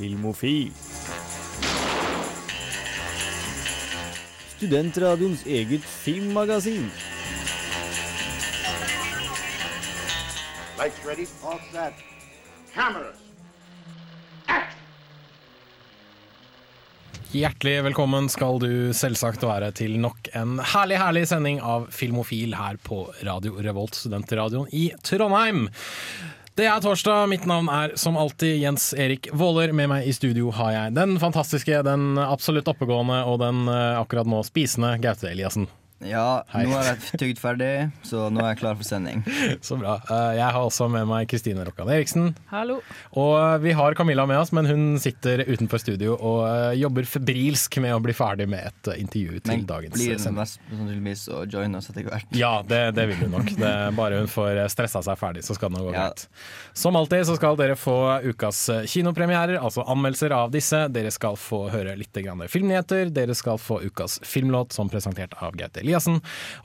[0.00, 0.70] Filmofil.
[4.56, 6.86] Studentradioens eget filmmagasin.
[10.78, 11.26] Lights ready.
[11.44, 12.00] All set.
[12.72, 13.20] Cameras.
[14.46, 14.80] Action!
[17.36, 22.80] Hjertelig velkommen skal du selvsagt være til nok en herlig, herlig sending av Filmofil her
[22.80, 25.66] på Radio Revolt, studentradioen i Trondheim.
[26.60, 29.70] Det er torsdag, mitt navn er som alltid Jens Erik Våler.
[29.72, 34.28] Med meg i studio har jeg den fantastiske, den absolutt oppegående og den eh, akkurat
[34.28, 35.70] nå spisende Gaute Eliassen.
[36.00, 36.62] Ja, Hei.
[36.64, 39.18] nå har jeg tygd ferdig, så nå er jeg klar for sending.
[39.66, 39.98] Så bra.
[40.08, 42.30] Eh, Jeg har også med meg Kristine Rokkan Eriksen.
[42.48, 42.78] Hallo.
[43.20, 47.04] Og eh, vi har Camilla med oss, men hun sitter utenfor studio og eh, jobber
[47.04, 50.38] febrilsk med å bli ferdig med et intervju til Men dagens blir den sending.
[50.40, 52.32] mest sannsynligvis å joine oss etter hvert.
[52.40, 53.52] Ja, det, det vil hun nok.
[53.60, 56.06] Det er bare hun får stressa seg ferdig, så skal det nå gå Ja.
[56.08, 56.24] greit.
[56.80, 60.86] Som alltid så skal dere få ukas kinopremierer, altså anmeldelser av disse.
[60.96, 63.12] Dere skal få høre litt grann filmnyheter.
[63.12, 66.20] Dere skal få ukas filmlåt, som presentert av Gaute Eliassen.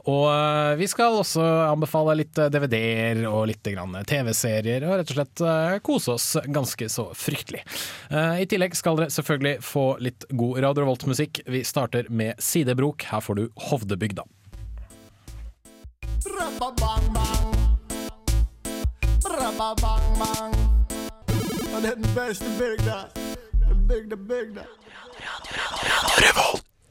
[0.05, 5.17] Og eh, vi skal også anbefale litt eh, DVD-er og litt TV-serier, og rett og
[5.17, 7.63] slett eh, kose oss ganske så fryktelig.
[8.11, 11.41] Eh, I tillegg skal dere selvfølgelig få litt god Radio Revolt-musikk.
[11.49, 13.07] Vi starter med Sidebrok.
[13.09, 14.23] Her får du Hovdebygda.
[21.75, 23.05] Er den beste bygda.
[23.89, 24.65] Bygda, bygda.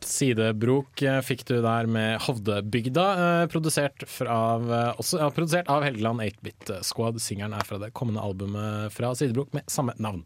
[0.08, 5.84] Sidebrok eh, fikk du der med Hovdebygda, eh, produsert, av, eh, også, ja, produsert av
[5.86, 7.20] Helgeland 8-Bit Squad.
[7.22, 10.24] Singelen er fra det kommende albumet fra Sidebrok med samme navn.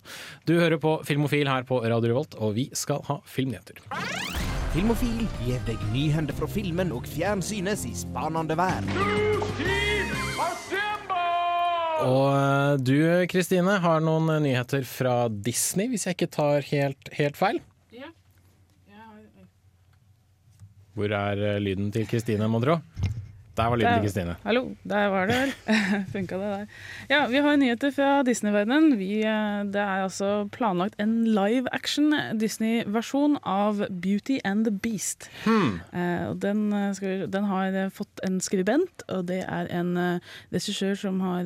[0.49, 3.81] Du hører på Filmofil her på Radio Revolt, og vi skal ha filmnyheter.
[4.75, 8.93] Filmofil gir deg nyhender fra filmen og fjernsynets i spanende verden.
[11.99, 17.59] Og du Kristine har noen nyheter fra Disney, hvis jeg ikke tar helt, helt feil.
[17.91, 18.13] Ja.
[20.99, 22.81] Hvor er eh, lyden til Kristine, mon tro?
[23.59, 24.35] Der var lyden til Kristine.
[24.47, 25.53] Hallo, der var det vel.
[26.13, 26.67] Funka det der.
[27.11, 28.93] Ja, vi har nyheter fra Disney-verdenen.
[28.95, 35.27] Eh, Det er altså planlagt en live action Disney-versjon av Beauty and the Beast.
[35.45, 40.21] Eh, den, eh, skal, vi- den har fått en skribent, og det er en
[40.55, 41.43] regissør som har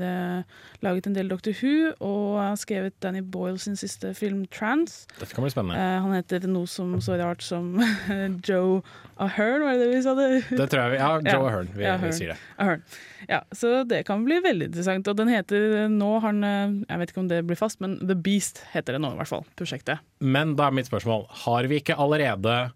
[0.82, 5.06] laget en del Doctor Who, og har skrevet Danny Boyle sin siste film, Trans.
[5.18, 5.80] Dette kan bli spennende.
[5.80, 7.72] Eh, han heter noe som så rart som
[8.46, 8.82] Joe
[9.22, 10.26] Ahern, var det det vi sa det?
[10.50, 11.48] Det tror jeg vi Ja, Joe Ja.
[11.48, 11.68] Ahern.
[11.76, 12.38] Vi, Ja, vi sier det.
[12.58, 12.82] Ahern.
[13.28, 15.06] Ja, så det kan bli veldig interessant.
[15.08, 18.14] Og den heter nå har den, Jeg vet ikke om det blir fast, men The
[18.18, 19.46] Beast heter det nå, i hvert fall.
[19.58, 20.02] Prosjektet.
[20.20, 22.72] Men da er mitt spørsmål, har vi ikke allerede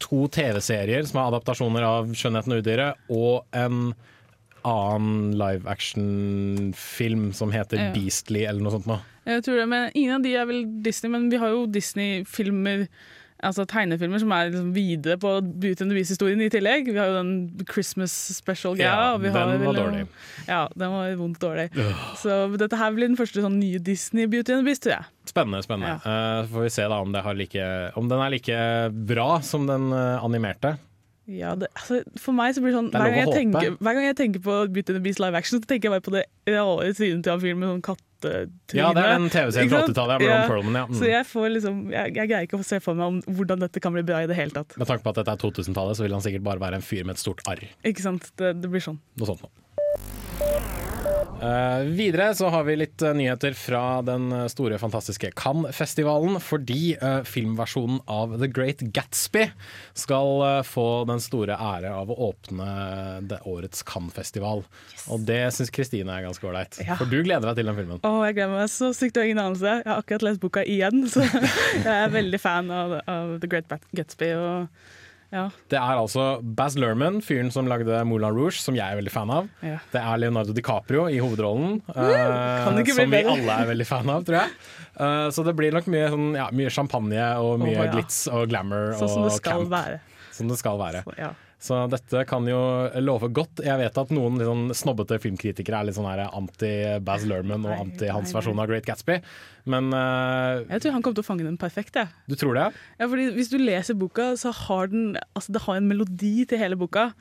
[0.00, 3.94] to TV-serier som er adaptasjoner av 'Skjønnheten og udyret', og en
[4.64, 7.92] annen live action-film som heter Ja.
[7.92, 9.00] 'Beastly' eller noe sånt noe?
[9.26, 12.88] Jeg tror det, men Ingen av de er vel Disney, men vi har jo Disney-filmer.
[13.44, 16.88] Altså tegnefilmer som er liksom videre på Beauty and the Beast-historien i tillegg.
[16.88, 18.94] Vi har jo den Christmas special-greia.
[18.94, 20.06] Ja, den har var dårlig.
[20.48, 21.68] Ja, den var vondt dårlig.
[22.22, 25.10] Så dette her blir den første sånn nye Disney Beauty and the Beast, tror jeg.
[25.28, 25.62] Spennende.
[25.66, 25.98] spennende.
[26.00, 27.68] Eh, Så får vi se da om, det har like,
[28.00, 28.58] om den er like
[29.12, 30.76] bra som den eh, animerte.
[31.26, 33.94] Ja, det, altså, for meg så blir det sånn Det er hver gang, tenker, hver
[33.96, 36.12] gang jeg tenker på Beauty and the Beast live action, så tenker jeg bare på
[36.12, 37.84] det rare trynet til han fyren med sånn
[38.24, 38.80] kattetryne.
[38.80, 40.24] Ja, det er den TV-serien fra 80-tallet.
[40.24, 40.46] Ja, Ja.
[40.50, 40.84] Perlman, ja.
[40.90, 40.98] Mm.
[41.00, 43.80] Så jeg får liksom jeg, jeg greier ikke å se for meg om hvordan dette
[43.84, 44.76] kan bli bra i det hele tatt.
[44.80, 47.04] Med tanke på at dette er 2000-tallet, så vil han sikkert bare være en fyr
[47.04, 47.62] med et stort arr.
[47.84, 48.32] Ikke sant?
[48.40, 48.98] Det, det blir sånn.
[49.20, 50.83] Noe sånt noe.
[51.42, 56.38] Eh, videre så har vi litt uh, nyheter fra den eh, store, fantastiske Cannes-festivalen.
[56.40, 59.48] Fordi uh, filmversjonen av The Great Gatsby
[59.98, 62.68] skal få den store ære av å åpne
[63.28, 64.64] det årets Cannes-festival.
[65.12, 66.78] Og det syns Kristine er ganske ålreit.
[66.84, 66.98] Ja.
[67.00, 68.02] For du gleder deg til den filmen.
[68.02, 69.78] Å, jeg gleder meg så sykt, har ingen anelse.
[69.82, 73.72] Jeg har akkurat lest boka igjen, så jeg er veldig fan av, av The Great
[73.96, 74.34] Gatsby.
[74.38, 75.02] Og
[75.34, 79.12] ja, Det er altså Baz Luhrmann, fyren som lagde Moulin Rouge, som jeg er veldig
[79.12, 79.50] fan av.
[79.66, 79.80] ja.
[79.90, 84.40] Det er Leonardo DiCaprio i hovedrollen, bli som vi alle er veldig fan av, tror
[84.40, 84.54] jeg.
[84.94, 88.46] Uh, så det blir nok mye, sånn, ja, mye champagne og mye oh, glitz og
[88.52, 89.66] glamour Sånn som og camp.
[89.72, 89.98] være.
[90.34, 91.02] Som det skal være.
[91.06, 91.32] Så, ja.
[91.64, 92.58] Så dette kan jo
[93.00, 93.62] love godt.
[93.64, 98.34] Jeg vet at noen sånn snobbete filmkritikere er litt sånn anti-Baz Lerman og anti hans
[98.36, 99.16] versjon av Great Gatsby,
[99.72, 101.96] men uh, Jeg tror han kommer til å fange den perfekt.
[101.96, 102.12] jeg.
[102.28, 102.66] du tror det?
[103.00, 106.60] Ja, fordi Hvis du leser boka, så har den altså det har en melodi til
[106.60, 107.12] hele boka.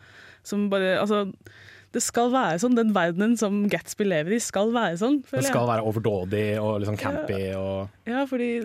[0.43, 1.29] Som bare, altså
[1.95, 2.75] Det skal være sånn.
[2.75, 5.21] Den verdenen som Gatsby lever i, skal være sånn.
[5.29, 5.69] Det skal jeg.
[5.71, 8.57] være overdådig og liksom campy og Ja, fordi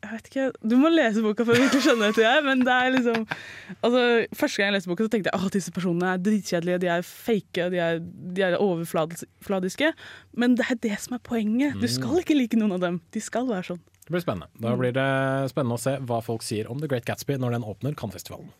[0.00, 2.44] jeg vet ikke, Du må lese boka for å virkelig skjønne det, jeg.
[2.46, 5.74] Men det er liksom altså, Første gang jeg leste boka, så tenkte jeg at disse
[5.76, 9.92] personene er dritkjedelige, de er fake, de er, de er overfladiske.
[10.40, 11.76] Men det er det som er poenget.
[11.80, 13.00] Du skal ikke like noen av dem.
[13.12, 13.82] De skal være sånn.
[14.06, 14.50] Det blir spennende.
[14.58, 15.10] Da blir det
[15.52, 18.50] spennende å se hva folk sier om The Great Gatsby når den åpner Cannes-festivalen.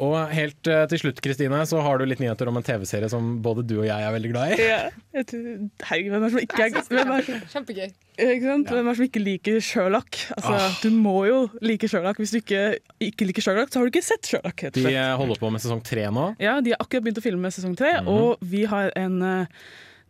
[0.00, 3.34] Og helt eh, til slutt, Kristine, så har du litt nyheter om en TV-serie som
[3.44, 4.60] både du og jeg er veldig glad i.
[4.64, 4.78] Ja,
[5.12, 7.90] herregud, hvem er det som ikke, er, hvem er, Kjempegøy.
[8.16, 8.70] ikke sant?
[8.72, 10.20] Hvem er det som ikke liker Sherlock?
[10.38, 10.78] Altså, Ah.
[10.82, 12.16] Du må jo like Sherlock.
[12.22, 12.62] Hvis du ikke,
[13.10, 14.64] ikke liker Sherlock, så har du ikke sett Sherlock.
[14.72, 16.30] De eh, holder på med sesong tre nå.
[16.40, 18.08] Ja, De har akkurat begynt å filme sesong tre, Mhm.
[18.08, 19.46] og vi har en eh,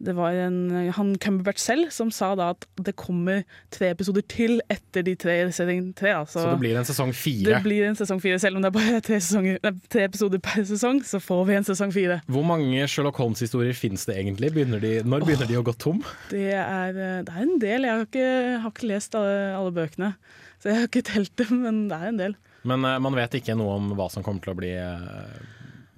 [0.00, 0.56] det var en,
[0.96, 3.42] han Cumberbatch selv som sa da at det kommer
[3.74, 6.14] tre episoder til etter de tre sesong tre.
[6.22, 7.50] Altså, Så det blir en sesong fire?
[7.52, 8.38] det blir en sesong fire.
[8.40, 11.58] Selv om det er bare tre, sesonger, nei, tre episoder per sesong, så får vi
[11.58, 12.20] en sesong fire.
[12.32, 14.52] Hvor mange Sherlock Holmes-historier finnes det egentlig?
[14.56, 16.00] Begynner de, når begynner de å gå tom?
[16.32, 17.84] Det er, eh, det er en del.
[17.88, 18.28] Jeg har ikke,
[18.64, 20.14] har ikke lest alle, alle bøkene,
[20.62, 22.38] så jeg har ikke telt dem, men det er en del.
[22.64, 25.40] Men eh, man vet ikke noe om hva som kommer til å bli, eh,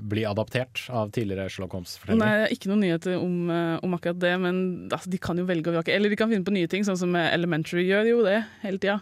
[0.08, 2.52] bli adaptert av tidligere Sherlock Nei, Holmes-fortellinger.
[2.54, 4.58] ikke noen nyheter om, eh, om akkurat det, men
[4.90, 5.94] altså, de kan jo velge å vrake.
[5.94, 8.82] Eller de kan finne på nye ting, sånn som eh, Elementary gjør jo det hele
[8.82, 9.00] tida.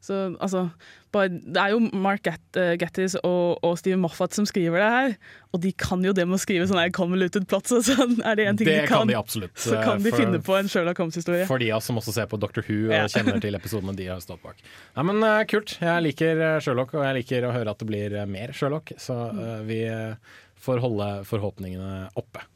[0.00, 0.68] Så altså
[1.10, 5.14] bare, Det er jo Mark eh, Gattis og, og Steve Moffat som skriver det her,
[5.56, 8.58] og de kan jo det med å skrive sånn convoluted plots, sånn er det én
[8.60, 9.56] ting Det de kan kan, de absolutt.
[9.58, 11.48] så kan de eh, for- finne på en Sherlock Holmes-historie.
[11.50, 13.06] For de av oss som også ser på Doctor Who og Ja.
[13.16, 14.60] kjenner til episodene de har stått bak.
[14.94, 15.78] Nei, men uh, Kult.
[15.82, 18.94] Jeg liker eh, Sherlock, og jeg liker å høre at det blir eh, mer Sherlock.
[19.02, 20.14] Så uh, vi eh,
[20.62, 22.46] får holde forhåpningene oppe.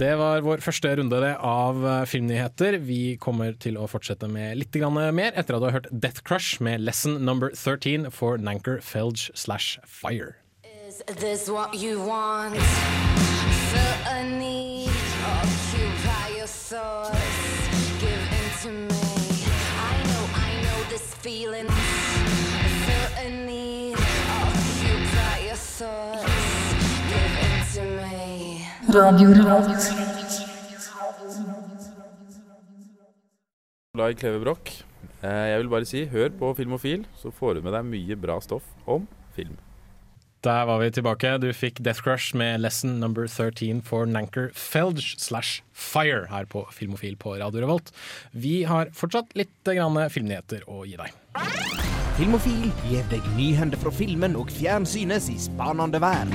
[0.00, 2.78] Det var vår første runde av eh, filmnyheter.
[2.80, 6.62] Vi kommer til å fortsette med litt mer etter at du har hørt Death Crush
[6.62, 10.36] med lesson number 13 for Nanker Felge slash Fire.
[10.64, 12.56] Is this what you want?
[12.56, 14.90] Feel a need,
[15.24, 17.16] occupy your source,
[18.00, 19.44] give in to me.
[19.78, 21.68] I know, I know this feeling.
[22.86, 26.31] Feel a need, occupy your to
[28.92, 30.42] me.
[33.94, 34.70] Glad i Klevebrok.
[35.22, 38.38] Eh, Jeg vil bare si, hør på Filmofil, så får du med deg mye bra
[38.40, 39.06] stoff om
[39.36, 39.56] film.
[40.42, 41.36] Der var vi tilbake.
[41.38, 46.64] Du fikk Death Crush med lesson number 13 for Nanker Felge slash Fire her på
[46.74, 47.92] Filmofil på Radio Revolt.
[48.34, 51.14] Vi har fortsatt litt grann filmnyheter å gi deg.
[52.18, 56.34] Filmofil gir deg nyhender fra filmen og fjernsynets i spanende verden.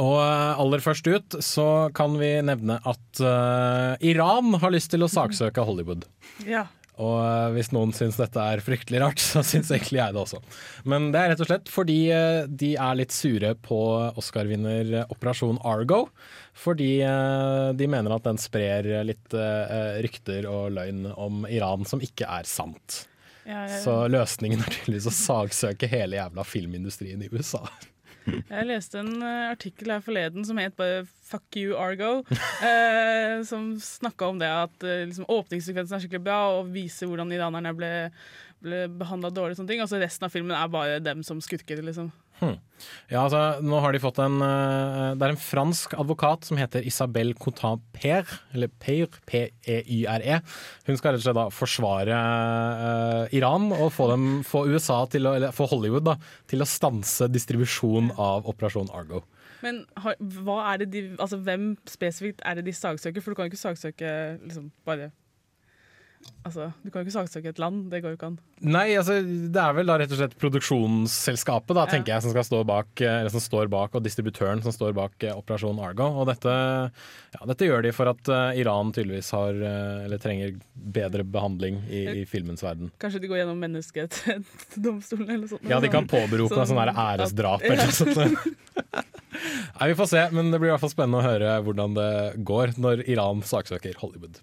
[0.00, 5.06] Og eh, aller først ut så kan vi nevne at uh, Iran har lyst til
[5.06, 6.08] å saksøke Hollywood.
[6.48, 6.66] Ja.
[6.94, 10.42] Og eh, hvis noen syns dette er fryktelig rart, så syns egentlig jeg det også.
[10.90, 11.98] Men det er rett og slett fordi
[12.50, 13.80] de er litt sure på
[14.18, 16.04] Oscar-vinner Operasjon Argo.
[16.54, 16.92] Fordi
[17.74, 19.34] de mener at den sprer litt
[20.06, 23.00] rykter og løgn om Iran som ikke er sant.
[23.42, 27.64] Ja, jeg, Så løsningen er tydeligvis å saksøke hele jævla filmindustrien i USA.
[28.24, 32.24] Jeg leste en eh, artikkel her forleden som het bare 'Fuck you, Argo'.
[32.68, 37.32] eh, som snakka om det at eh, liksom, åpningssekvensen er skikkelig bra og viser hvordan
[37.32, 37.92] iranerne ble,
[38.64, 39.54] ble behandla dårlig.
[39.54, 41.82] og sånne ting Og så resten av filmen er bare dem som skurker.
[41.82, 42.12] liksom
[43.08, 46.84] Ja, altså, nå har de fått en eh, Det er en fransk advokat som heter
[46.86, 50.40] Isabel Cotin Per, eller Peir, P-E-Y-R-E.
[50.88, 55.28] Hun skal rett og slett da forsvare uh, Iran og få, dem, få USA til
[55.28, 56.18] å, eller få Hollywood da,
[56.50, 59.24] til å stanse distribusjon av Operasjon Argo.
[59.64, 59.84] Men
[60.44, 63.24] hva er det de, altså, hvem spesifikt er det de saksøker?
[63.24, 64.10] For du kan jo ikke saksøke
[64.42, 65.12] liksom bare
[66.44, 68.34] Altså, Du kan jo ikke saksøke et land, det går jo ikke an.
[68.60, 71.90] Nei, altså, det er vel da rett og slett produksjonsselskapet da, Ja.
[71.94, 74.92] tenker jeg, som, skal stå bak, eh, eller som står bak, og distributøren som står
[74.96, 76.10] bak eh, Operasjon Argo.
[76.20, 76.52] Og dette,
[77.32, 79.56] ja, dette gjør de for at eh, Iran tydeligvis har,
[80.04, 82.92] eller trenger bedre behandling i, i filmens verden.
[83.00, 85.64] Kanskje de går gjennom menneskerettighetsdomstolen eller noe sånt.
[85.70, 88.36] Ja, de kan påberope Sånn sånn æresdrap eller noe sånt.
[89.80, 92.10] Nei, Vi får se, men det blir i hvert fall spennende å høre hvordan det
[92.46, 94.42] går når Iran saksøker Hollywood.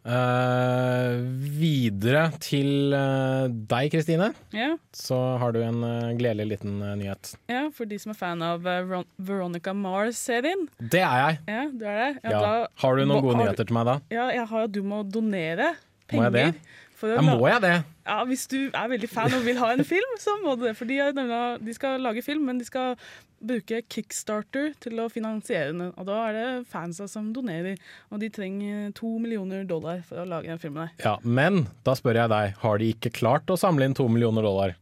[0.00, 1.18] Eh,
[1.60, 4.30] videre til uh, deg, Kristine.
[4.54, 4.78] Yeah.
[4.96, 7.34] Så har du en uh, gledelig liten nyhet.
[7.52, 10.64] ja, for de som er fan av Veronica Mars-serien.
[10.80, 11.40] Det er jeg.
[11.52, 12.10] Ja, du er det?
[12.24, 12.40] Ja.
[12.40, 13.98] da, Har du noen gode har nyheter til meg da?
[14.14, 15.74] Ja, jeg har at du må donere
[16.14, 16.54] Må jeg penger.
[16.56, 16.78] det?
[17.08, 17.74] Å må jeg det?
[18.04, 20.74] Ja, Hvis du er veldig fan og vil ha en film, så må du det.
[20.78, 22.98] For de, skal lage film, men de skal
[23.40, 25.94] bruke Kickstarter til å finansiere den.
[25.94, 27.80] Og da er det fansa som donerer.
[28.12, 30.94] Og de trenger to millioner dollar for å lage den filmen der.
[31.06, 34.44] Ja, Men da spør jeg deg, har de ikke klart å samle inn to millioner
[34.46, 34.76] dollar?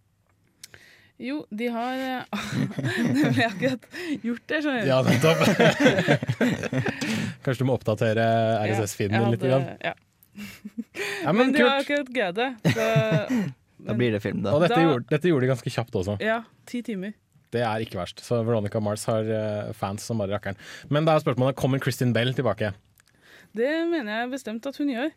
[1.19, 2.43] Jo, de har eh,
[3.17, 3.87] nemlig akkurat
[4.23, 4.91] gjort det, skjønner du.
[4.91, 5.41] Ja, nettopp.
[7.43, 8.27] Kanskje du må oppdatere
[8.63, 9.43] RSS-feeden din litt?
[9.43, 9.67] Grann.
[9.83, 9.97] Ja.
[11.25, 11.87] Ja, Men men de har kult.
[11.87, 12.75] akkurat greid det.
[12.75, 12.89] Så,
[13.89, 14.53] Da blir det film, da.
[14.57, 16.17] Og dette Da- gjorde, dette gjorde de ganske kjapt også.
[16.21, 17.13] ja, ti timer.
[17.55, 18.21] Det er ikke verst.
[18.27, 20.59] Så Veronica Mars har eh, fans som bare rakkeren.
[20.91, 22.73] Men da er spørsmålet kommer Kristin Bell tilbake.
[23.57, 25.15] Det mener jeg bestemt at hun gjør.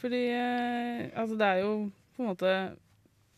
[0.00, 1.74] Fordi eh, altså det er jo
[2.16, 2.54] på en måte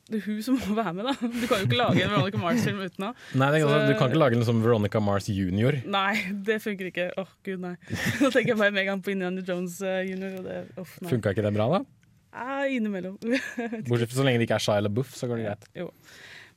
[0.07, 1.15] det er hun som må være med, da.
[1.19, 3.15] Du kan jo ikke lage en Veronica Mars-film uten henne.
[3.35, 5.81] Nei, Så- Du kan ikke lage en som Veronica Mars junior.
[5.85, 6.15] Nei,
[6.47, 7.09] det funker ikke.
[7.19, 7.75] Åh, gud, nei.
[8.23, 10.39] Nå tenker jeg bare med en gang på Indiana Jones eh, junior.
[10.39, 10.95] Og det, oh.
[11.11, 11.83] Funka ikke det bra, da?
[12.37, 13.17] Ah, innimellom.
[13.89, 15.67] Bortsett fra så lenge det ikke er Shia LaBeouf, så går det greit.
[15.75, 15.91] Jo.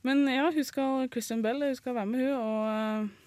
[0.06, 2.36] Men ja, hun skal, Christian Bell hun skal være med, hun.
[2.38, 3.19] Og eh,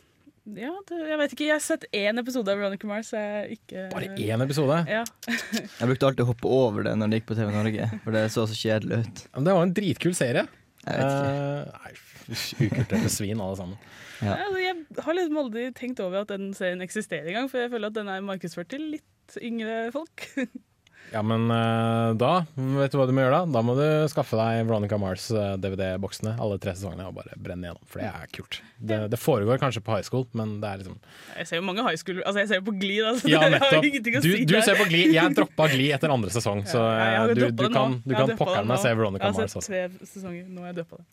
[0.43, 1.45] ja, det, jeg vet ikke.
[1.47, 3.13] Jeg har sett én episode av Veronica Mars.
[3.15, 4.79] Jeg ikke Bare én episode?
[4.91, 5.03] Ja.
[5.79, 8.25] Jeg brukte alltid å hoppe over det når det gikk på TV Norge, for det
[8.33, 9.23] så så kjedelig ut.
[9.38, 10.43] Men det var en dritkul serie.
[10.83, 11.31] Jeg vet ikke.
[11.31, 13.79] Uh, nei, svin, alle sammen.
[14.19, 14.35] Ja.
[14.35, 17.91] Altså, jeg har liksom aldri tenkt over at den serien eksisterer engang, for jeg føler
[17.91, 20.27] at den er markedsført til litt yngre folk.
[21.13, 23.53] Ja, men eh, da, vet du hva du må gjøre da?
[23.53, 27.70] Da må du skaffe deg Veronica Mars eh, DVD-boksene, alle tre sesongene, og bare brenne
[27.70, 27.84] gjennom.
[27.86, 28.58] For det er kult.
[28.82, 30.98] Det, det foregår kanskje på high school, men det er liksom
[31.38, 33.29] Jeg ser jo mange high school Altså, jeg ser jo på Glee, altså.
[33.29, 33.86] Ja, nettopp.
[33.86, 35.13] Du, si du ser på Glee.
[35.13, 38.67] Jeg droppa Glee etter andre sesong, så Ja, eh, du, du kan, du kan pokkeren
[38.74, 40.50] meg se Veronica Jeg har Mars sett tre sesonger.
[40.50, 41.05] Nå har jeg droppa det.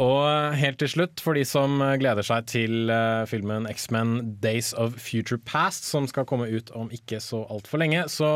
[0.00, 4.94] Og helt til slutt, for de som gleder seg til eh, filmen X-Men Days of
[4.96, 8.30] Future Past, som skal komme ut om ikke så altfor lenge, så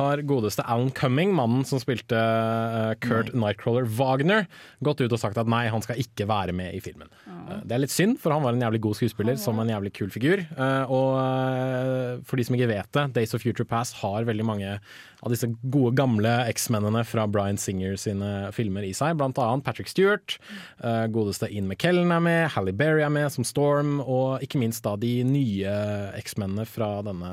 [0.00, 4.48] har godeste Alan Cumming, mannen som spilte eh, Kurt Nightcrawler Wagner,
[4.84, 7.08] gått ut og sagt at nei, han skal ikke være med i filmen.
[7.28, 9.94] Eh, Det er litt synd, for han var en jævlig god skuespiller som en jævlig
[9.96, 10.42] kul figur.
[10.90, 14.74] Og for de som ikke vet det, Days of Future Past har veldig mange
[15.20, 19.90] av disse gode gamle X-mennene fra Bryan Singer sine filmer i seg, blant annet Patrick
[19.92, 20.38] Stewart.
[20.82, 24.84] Eh, godeste Ian McKellen er med, Halle Berry er med som Storm, og ikke minst
[24.86, 25.74] da de nye
[26.20, 27.32] X-mennene fra denne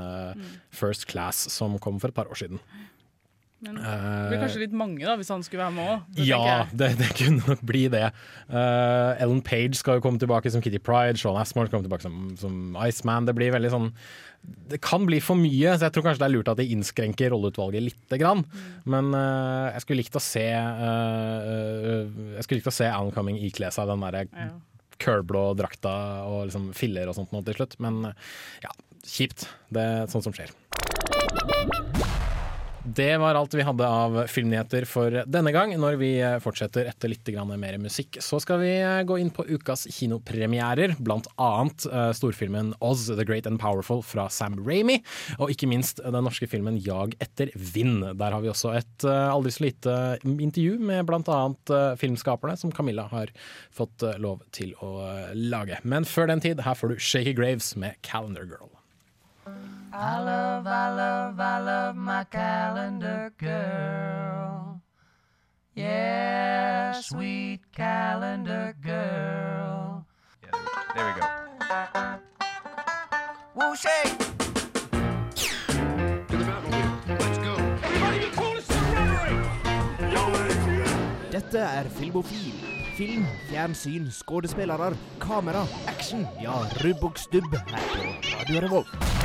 [0.75, 2.62] First Class som kom for et par år siden.
[3.65, 6.19] Men det blir kanskje litt mange da, hvis han skulle være med òg.
[6.27, 8.03] Ja, det, det kunne nok bli det.
[8.51, 12.05] Uh, Ellen Page skal jo komme tilbake som Kitty Pride, Sean Asmore skal komme tilbake
[12.05, 13.25] som, som Iceman.
[13.25, 13.89] Det blir veldig sånn
[14.69, 17.33] Det kan bli for mye, så jeg tror kanskje det er lurt at de innskrenker
[17.33, 18.45] rolleutvalget lite grann.
[18.85, 23.13] Men uh, jeg skulle likt å se eh, eh, Jeg skulle likt å se Alan
[23.15, 24.53] Cumming ikle seg den derre Ja.
[25.57, 25.97] drakta
[26.29, 27.79] og liksom filler og sånt nå til slutt.
[27.81, 28.31] Men eh,
[28.69, 29.49] ja, kjipt.
[29.73, 30.53] Det er sånt som skjer.
[32.88, 35.74] Det var alt vi hadde av filmnyheter for denne gang.
[35.75, 37.27] Når vi fortsetter etter litt
[37.60, 38.72] mer musikk, så skal vi
[39.03, 40.96] gå inn på ukas kinopremierer.
[41.03, 45.01] Blant annet eh, storfilmen Oz the Great and Powerful fra Sam Ramy.
[45.36, 48.06] Og ikke minst den norske filmen Jag etter vind.
[48.22, 52.56] Der har vi også et eh, aldri så lite intervju med blant annet eh, filmskaperne,
[52.56, 53.36] som Camilla har
[53.75, 55.82] fått eh, lov til å eh, lage.
[55.84, 58.72] Men før den tid, her får du Shaky Graves med Calendar Girl.
[60.00, 64.80] I love, I love, I love my calendar girl.
[65.74, 70.06] Yeah, sweet calendar girl.
[70.94, 71.27] There we go.
[73.56, 74.13] Woo shake!
[81.32, 82.54] Dette er Filmofil.
[82.98, 86.27] Film, fjernsyn, skuespillere, kamera, action.
[86.42, 89.16] Ja, rubb og stubb her på Radio Revolt.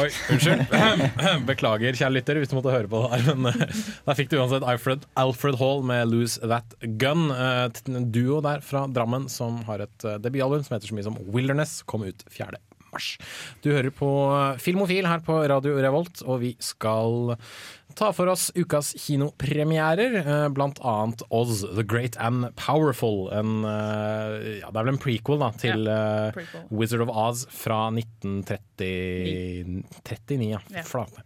[0.00, 0.62] Oi, unnskyld.
[1.50, 3.36] Beklager, kjære lytter, hvis du måtte høre på det her.
[3.36, 6.72] Men eh, der fikk du uansett Alfred, Alfred Hall med 'Lose That
[7.02, 7.28] Gun'.
[7.34, 11.06] eh, En duo der fra Drammen som har et eh, debutalbum som heter så mye
[11.10, 11.82] som 'Wilderness'.
[11.84, 12.56] Kom ut 4.
[12.92, 13.16] mars.
[13.64, 14.10] Du hører på
[14.62, 17.36] Filmofil her på Radio Revolt, og vi skal
[17.92, 20.14] ta for oss ukas kinopremierer.
[20.22, 23.26] eh, Blant annet Oz the Great and Powerful.
[23.36, 26.64] En, eh, ja, det er vel en prequel da, til ja, prequel.
[26.72, 29.84] Wizard of Oz fra 1939.
[30.08, 30.60] 39, ja.
[30.72, 30.82] Ja.
[30.88, 31.22] Flate.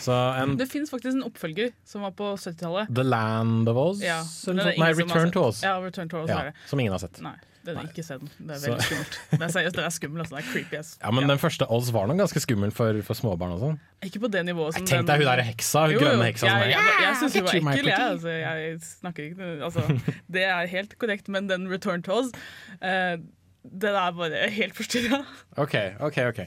[0.00, 0.12] Så
[0.42, 2.92] en Det fins faktisk en oppfølger som var på 70-tallet.
[2.94, 4.00] The Land of Oz?
[4.00, 5.62] Nei, Return to Oz.
[5.64, 6.30] Ja, Return to Oz
[6.68, 7.20] som ingen har sett.
[7.24, 8.20] Nei, den er ikke sett.
[8.38, 9.16] Det er Så- veldig skummelt.
[9.30, 10.20] Det er seriøst, det er skummelt.
[10.24, 10.36] Altså.
[10.36, 10.76] Det er creepy.
[10.78, 10.98] ass.
[11.02, 13.80] Ja, Men den første Oz var nok ganske skummel for, for småbarn og sånn.
[14.02, 16.68] Ikke på det nivået som Tenk deg hun der heksa, hun grønne heksa Jeg, er,
[16.72, 18.00] jeg, jeg syns hun var you, my ekkel, jeg.
[18.00, 20.00] Altså, jeg snakker ikke altså,
[20.30, 22.32] Det er helt korrekt, men den Return to Oz
[22.80, 23.16] eh,
[23.62, 25.18] Den er bare helt forstyrra.
[25.60, 26.38] Ok, ok, ok.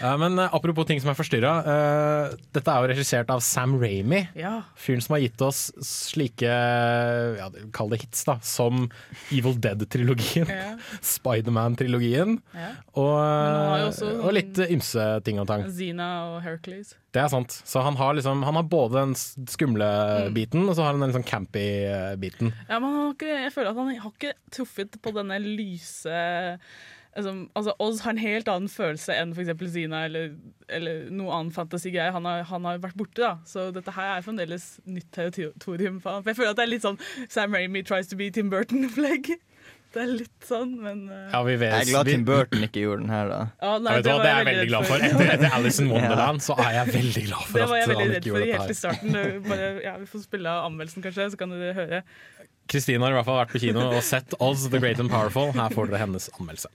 [0.00, 1.50] Uh, men uh, apropos ting som er forstyrra.
[2.54, 4.22] dette er jo regissert av Sam Ramy.
[4.38, 4.54] Ja.
[4.80, 6.48] Fyren som har gitt oss slike,
[7.38, 8.86] ja, kall det hits, da, som
[9.34, 10.72] Evil Dead-trilogien, Ja.
[11.12, 12.70] Spiderman-trilogien, Ja.
[12.94, 15.64] og, og litt eh, ymse ting og tang.
[15.72, 16.94] Zina og Hercules.
[17.12, 17.52] Det er sant.
[17.68, 19.14] Så han har, liksom, han har både den
[19.52, 19.90] skumle
[20.22, 20.34] Mm.
[20.34, 22.52] biten, og så har han den liksom campy eh, biten.
[22.68, 26.16] Ja, men han har ikke, jeg føler at han har ikke truffet på denne lyse
[27.16, 29.52] altså, altså, Oz har en helt annen følelse enn f.eks.
[29.74, 30.34] Zina eller,
[30.68, 33.20] eller noe annen fantasigreier han, han har vært borte.
[33.20, 36.24] da Så dette her er fremdeles nytt territorium for han.
[36.24, 39.34] For jeg føler at det er litt sånn Sam Raimi tries to be Tim Burton-opplegg.
[39.92, 42.80] Det er litt sånn, men uh, Ja, vi vet, Jeg er glad Tim Burton ikke
[42.80, 43.40] gjorde den her, da.
[43.60, 45.04] ja, nei, Ja, vet var det er jeg veldig glad for.
[45.08, 48.06] Etter, etter Alice in Wonderland så er jeg veldig glad for Det var jeg veldig
[48.14, 49.18] redd for helt i starten.
[49.50, 52.00] Bare, ja, vi får spille av anmeldelsen, kanskje, så kan dere høre.
[52.68, 55.52] Kristine har i hvert fall vært på kino og sett Oz the Great and Powerful.
[55.52, 56.68] Her får dere hennes anmeldelse.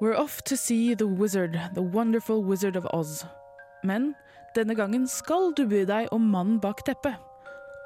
[0.00, 3.26] We're off to see the wizard, the wonderful Wizard of Oz.
[3.86, 4.12] Men
[4.56, 7.16] denne gangen skal du bry deg om mannen bak teppet.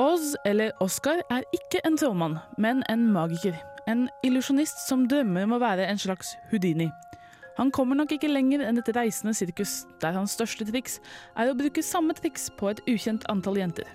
[0.03, 3.55] Oz, eller Oscar, er ikke en trollmann, men en magiker.
[3.87, 6.89] En illusjonist som drømmer om å være en slags Houdini.
[7.55, 10.99] Han kommer nok ikke lenger enn et reisende sirkus, der hans største triks
[11.39, 13.87] er å bruke samme triks på et ukjent antall jenter.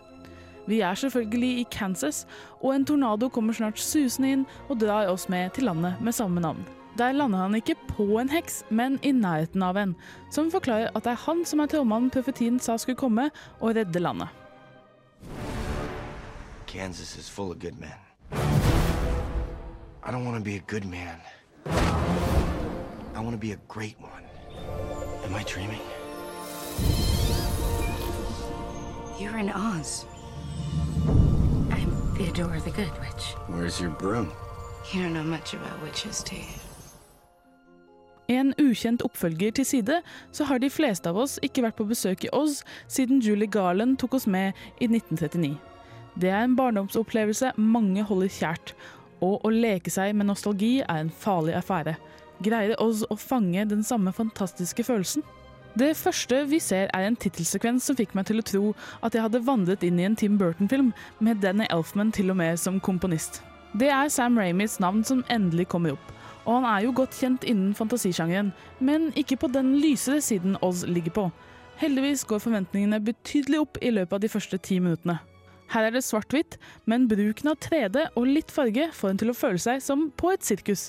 [0.70, 2.24] Vi er selvfølgelig i Kansas,
[2.62, 6.40] og en tornado kommer snart susende inn og drar oss med til landet med samme
[6.46, 6.64] navn.
[7.00, 9.94] Der lander han ikke på en heks, men i nærheten av en,
[10.36, 13.30] som forklarer at det er han som er trollmannen profetien sa skulle komme
[13.62, 14.28] og redde landet.
[16.68, 17.96] Kansas is full of good men.
[20.04, 21.22] I don't want to be a good man.
[23.16, 24.26] I want to be a great one.
[25.24, 25.82] Am I dreaming?
[29.20, 30.06] You're in Oz.
[31.72, 33.36] I'm Theodora the Good Witch.
[33.48, 34.34] Where's your broom?
[34.94, 36.69] You don't know much about witches, do you?
[38.30, 42.28] En ukjent oppfølger til side, så har de fleste av oss ikke vært på besøk
[42.28, 45.56] i Oz siden Julie Garland tok oss med i 1939.
[46.20, 48.76] Det er en barndomsopplevelse mange holder kjært,
[49.26, 51.96] og å leke seg med nostalgi er en farlig affære.
[52.46, 55.26] Greier Oz å fange den samme fantastiske følelsen?
[55.80, 58.64] Det første vi ser er en tittelsekvens som fikk meg til å tro
[59.06, 62.62] at jeg hadde vandret inn i en Tim Burton-film med Danny Elfman til og med
[62.62, 63.42] som komponist.
[63.78, 66.16] Det er Sam Raimis navn som endelig kommer opp.
[66.50, 68.50] Og han er jo godt kjent innen fantasisjangeren,
[68.82, 71.26] men ikke på den lysere siden Oz ligger på.
[71.78, 75.20] Heldigvis går forventningene betydelig opp i løpet av de første ti minuttene.
[75.70, 76.58] Her er det svart-hvitt,
[76.90, 80.34] men bruken av 3D og litt farge får en til å føle seg som på
[80.34, 80.88] et sirkus.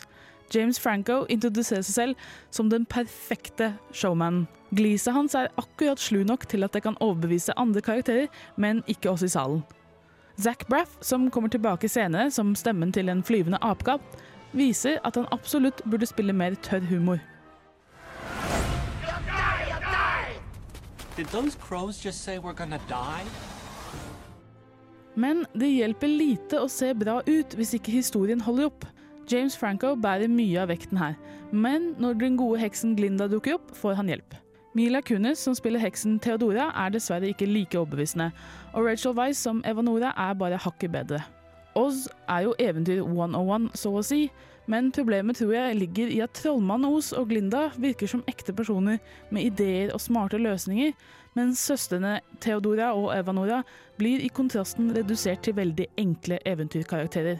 [0.55, 4.49] James Franco introduserer seg selv som den perfekte showmanen.
[4.73, 9.12] Gliset hans er akkurat slu nok til at det kan overbevise andre karakterer, men ikke
[9.12, 9.61] oss i salen.
[10.40, 14.01] Zac Braff, som kommer tilbake senere som stemmen til en flyvende apekatt,
[14.57, 17.21] viser at han absolutt burde spille mer tørr humor.
[25.21, 28.87] Men det hjelper lite å se bra ut hvis ikke historien holder opp.
[29.31, 31.17] James Franco bærer mye av vekten her,
[31.53, 34.35] men når den gode heksen Glinda dukker opp, får han hjelp.
[34.75, 38.31] Mila Kunis, som spiller heksen Theodora, er dessverre ikke like overbevisende,
[38.73, 41.23] og Rachel Weisz som Evanora er bare hakket bedre.
[41.78, 44.24] Oz er jo eventyr 101, så å si,
[44.70, 49.00] men problemet tror jeg ligger i at trollmann Os og Glinda virker som ekte personer
[49.30, 50.94] med ideer og smarte løsninger,
[51.38, 53.62] mens søstrene Theodora og Evanora
[53.98, 57.38] blir i kontrasten redusert til veldig enkle eventyrkarakterer.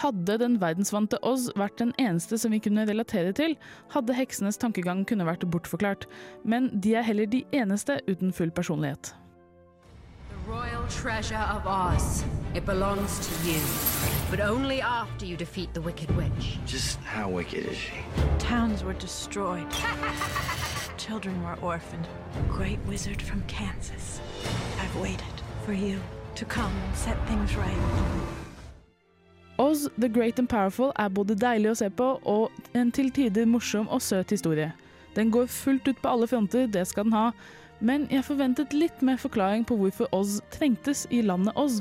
[0.00, 3.58] Hadde den verdensvante Oz vært den eneste som vi kunne relatere til,
[3.92, 6.06] hadde heksenes tankegang kunne vært bortforklart,
[6.48, 9.12] men de er heller de eneste uten full personlighet.
[10.44, 12.24] The royal treasure of Oz.
[12.54, 13.60] It belongs to you.
[14.30, 16.58] But only after you defeat the Wicked Witch.
[16.66, 17.92] Just how wicked is she?
[18.38, 19.66] Towns were destroyed.
[20.96, 22.08] Children were orphaned.
[22.48, 24.20] Great wizard from Kansas.
[24.80, 26.00] I've waited for you
[26.34, 27.76] to come and set things right.
[29.58, 33.46] Oz the Great and Powerful er både deilig å se på og en til tider
[33.46, 34.72] morsom og søt historie.
[35.14, 37.30] Den går fullt ut på alle fronter, det skal den ha,
[37.82, 41.80] men jeg forventet litt mer forklaring på hvorfor Oz trengtes i landet Oz.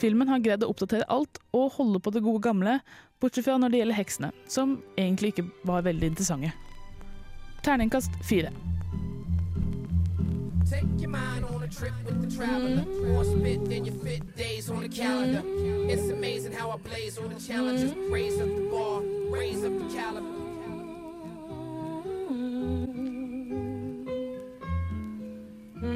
[0.00, 2.78] Filmen har greid å oppdatere alt og holde på det gode gamle,
[3.22, 6.52] bortsett fra når det gjelder heksene, som egentlig ikke var veldig interessante.
[7.64, 8.52] Terningkast fire.
[10.72, 11.02] Take.
[25.82, 25.90] Talib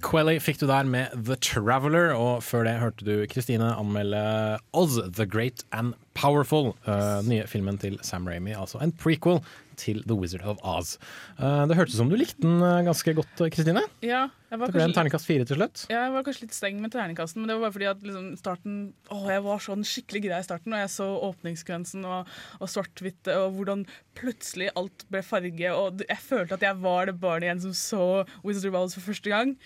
[0.00, 4.96] Kweli fikk du der med The Traveler, og før det hørte du Kristine anmelde Oz,
[5.12, 9.40] The Great and Powerful, uh, nye filmen til Sam Ramy, altså en prequel
[9.80, 10.98] til The Wizard of Oz.
[11.38, 13.80] Uh, det hørtes ut som du likte den eh, ganske godt, Kristine.
[14.04, 15.84] Ja, jeg var Det ble en kanskje- terningkast fire til slutt.
[15.88, 18.26] Ja, jeg var kanskje litt streng med terningkasten, men det var bare fordi at liksom
[18.36, 18.76] starten
[19.08, 23.32] Å, jeg var sånn skikkelig grei i starten, og jeg så åpningssekvensen og, og svart-hvitt,
[23.32, 23.86] og hvordan
[24.20, 28.04] plutselig alt ble farge, og jeg følte at jeg var det barnet igjen som så
[28.44, 29.56] Wizard of Oz for første gang.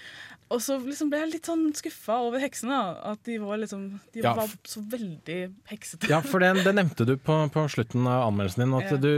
[0.54, 3.12] Og så liksom ble jeg litt sånn skuffa over heksene, da.
[3.14, 5.38] At de var liksom De Ja, var så veldig
[5.72, 6.08] heksete.
[6.12, 8.96] Ja, for det, det nevnte du på, på slutten av anmeldelsen din, at Ja.
[8.96, 9.10] du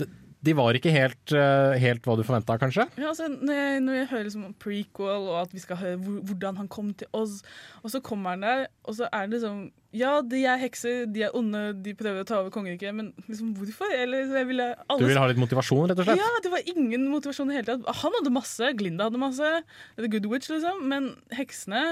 [0.00, 0.08] de,
[0.40, 2.86] de var ikke helt, eh, helt hva du forventa, kanskje?
[2.96, 5.98] Ja, altså, når, jeg, når jeg hører liksom om prequel, og at vi skal høre
[6.00, 7.42] hvordan han kom til oss,
[7.82, 11.24] og så kommer han der, og så er det liksom Ja, de er hekser, de
[11.26, 13.90] er onde, de prøver å ta over kongeriket, men liksom hvorfor?
[13.90, 16.22] Eller jeg ville alle Du vil ha litt motivasjon, rett og slett?
[16.22, 17.88] Ja, det var ingen motivasjon i hele tatt.
[18.04, 19.50] Han hadde masse, Glinda hadde masse,
[19.98, 21.82] The Good Witch, liksom, men heksene,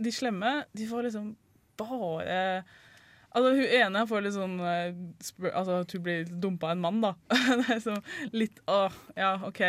[0.00, 1.34] de slemme, de får liksom
[1.80, 2.62] bare
[3.30, 4.88] Altså, Hun ene får litt sånn eh,
[5.52, 7.12] Altså at hun blir dumpa av en mann, da.
[7.60, 8.00] det er sånn
[8.34, 9.60] litt Åh, ja, OK.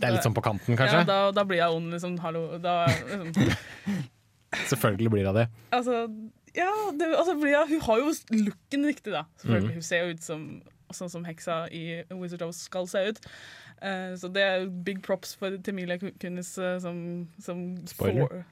[0.00, 1.02] Det er litt sånn på kanten, kanskje?
[1.02, 2.16] Ja, da, da blir jeg ond, liksom.
[2.24, 2.46] Hallo.
[2.62, 3.50] Da, liksom.
[4.72, 5.46] Selvfølgelig blir det det.
[5.76, 6.06] Altså,
[6.56, 8.12] ja, det, altså blir jeg, Hun har jo
[8.46, 9.26] looken riktig, da.
[9.42, 9.68] Selvfølgelig.
[9.68, 9.74] mm.
[9.76, 10.46] Hun ser jo ut som
[10.90, 11.82] sånn som heksa i
[12.18, 13.20] Wizard of skal se ut.
[13.78, 18.26] Uh, så det er big props for Temilia Kunis uh, som, som Spoiler.
[18.26, 18.48] får-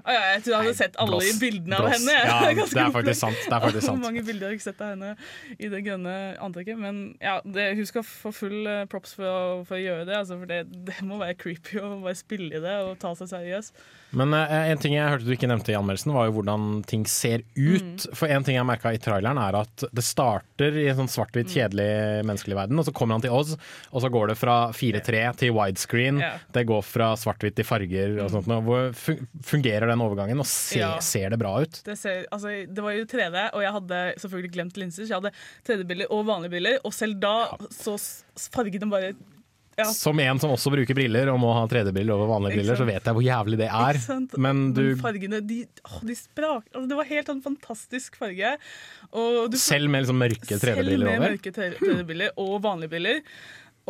[0.00, 1.28] Ah, ja, jeg tror jeg hadde sett alle blås.
[1.28, 1.92] i bildene av Blås.
[1.98, 2.14] henne.
[2.16, 2.38] Ja,
[2.74, 3.40] det er faktisk sant.
[3.44, 4.02] Det er faktisk sant.
[4.02, 5.10] mange bilder har jeg ikke sett av henne
[5.58, 6.80] i det grønne antrekket?
[6.80, 10.16] Men ja, det, hun skal få full eh, props for å, for å gjøre det.
[10.22, 13.30] Altså, for det, det må være creepy å bare spille i det og ta seg
[13.34, 13.72] seriøs.
[14.12, 17.04] Men eh, en ting jeg hørte du ikke nevnte i anmeldelsen, var jo hvordan ting
[17.06, 18.06] ser ut.
[18.08, 18.14] Mm.
[18.18, 21.14] For en ting jeg merka i traileren, er at det starter i en sånn Mm.
[21.14, 21.88] svart-hvitt, kjedelig
[22.26, 23.56] menneskelig verden, og så kommer han til Oz,
[23.92, 26.18] og så går det fra 4-3 til widescreen.
[26.20, 26.38] Yeah.
[26.52, 28.46] Det går fra svart-hvitt til farger og sånt.
[28.46, 28.90] Hvor
[29.42, 30.98] fungerer den overgangen, og ser, Ja.
[31.00, 31.80] ser det bra ut?
[31.84, 35.20] Det, ser, altså, det var jo 3D, og jeg hadde selvfølgelig glemt linser, så jeg
[35.22, 35.32] hadde
[35.66, 36.78] 3D-bilder og vanlige bilder.
[36.84, 37.96] Og selv da så
[38.50, 39.14] fargene bare
[39.80, 39.86] ja.
[39.96, 43.08] Som en som også bruker briller og må ha 3D-briller over vanlige briller, så vet
[43.10, 44.00] jeg hvor jævlig det er.
[44.36, 48.52] Men du, Men fargene, de, å, de sprak altså, Det var helt en fantastisk farge.
[49.10, 51.16] Du, selv med liksom mørke 3D-briller over?
[51.16, 53.24] Selv med mørke 3D-briller og vanlige briller.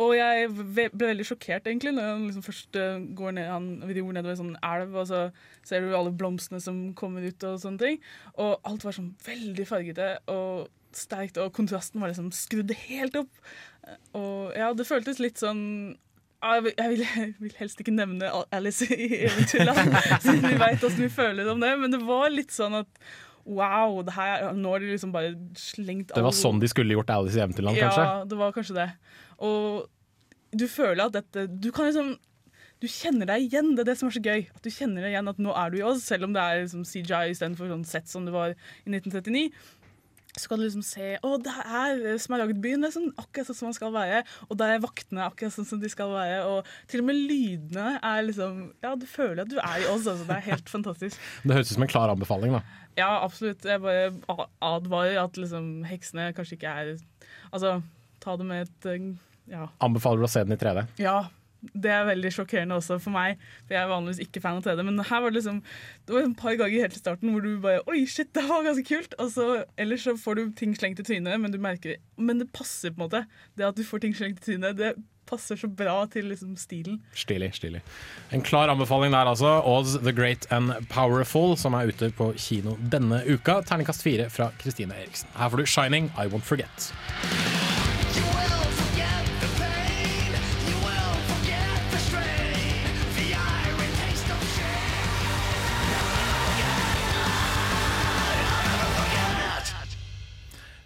[0.01, 4.13] Og jeg ble veldig sjokkert egentlig når han liksom først eh, går ned, han ror
[4.15, 5.23] nedover en sånn elv, og så
[5.67, 7.99] ser du alle blomstene som kommer ut og sånne ting.
[8.39, 13.43] Og alt var sånn veldig fargete og sterkt, og kontrasten var liksom skrudd helt opp.
[14.17, 15.61] Og ja, det føltes litt sånn
[16.41, 19.91] jeg vil, jeg, vil, helst ikke nevne Alice i Eventyrland,
[20.23, 22.89] siden vi veit åssen vi føler om det, men det var litt sånn at
[23.45, 27.13] wow, det her, nå har de liksom bare slengt Det var sånn de skulle gjort
[27.13, 28.07] Alice i Eventyrland, ja, kanskje?
[28.31, 28.89] det var kanskje det.
[29.41, 29.87] Og
[30.51, 32.15] du føler at dette Du kan liksom
[32.81, 33.75] Du kjenner deg igjen.
[33.77, 34.47] Det er det som er så gøy.
[34.51, 36.63] At du kjenner deg igjen at nå er du i Oz, selv om det er
[36.63, 39.43] liksom CJI istedenfor sånn sett som det var i 1939.
[40.37, 43.67] Så kan du liksom se Å, det er byen, Det er sånn akkurat sånn som
[43.69, 44.21] man skal være.
[44.47, 46.37] Og der er vaktene akkurat sånn som de skal være.
[46.47, 50.07] Og til og med lydene er liksom Ja, du føler at du er i oss.
[50.07, 50.27] Altså.
[50.29, 51.19] Det er helt fantastisk.
[51.43, 52.63] Det høres ut som en klar anbefaling, da.
[52.99, 53.65] Ja, absolutt.
[53.67, 54.11] Jeg bare
[54.63, 56.95] advarer at liksom heksene kanskje ikke er
[57.51, 57.81] Altså,
[58.23, 59.11] ta det med et eh,
[59.51, 59.67] Ja.
[59.83, 60.85] Anbefaler du å se den i 3D?
[61.01, 61.25] Ja,
[61.61, 64.85] det er veldig sjokkerende også for meg, for jeg er vanligvis ikke fan av 3D.
[64.87, 65.61] Men her var det liksom
[66.07, 68.65] Det var et par ganger helt i starten hvor du bare Oi, shit, det var
[68.65, 69.15] ganske kult!
[69.21, 69.47] Og så,
[69.77, 73.01] ellers så får du ting slengt i trynet, men du merker Men det passer på
[73.01, 73.25] en måte.
[73.57, 74.95] Det at du får ting slengt i trynet, det
[75.31, 76.97] passer så bra til liksom stilen.
[77.15, 77.81] Stilig, stilig.
[78.35, 79.61] En klar anbefaling der, altså.
[79.63, 83.61] Oz the Great and Powerful, som er ute på kino denne uka.
[83.61, 85.29] Terningkast fire fra Kristine Eriksen.
[85.37, 86.91] Her får du 'Shining I Won't Forget'.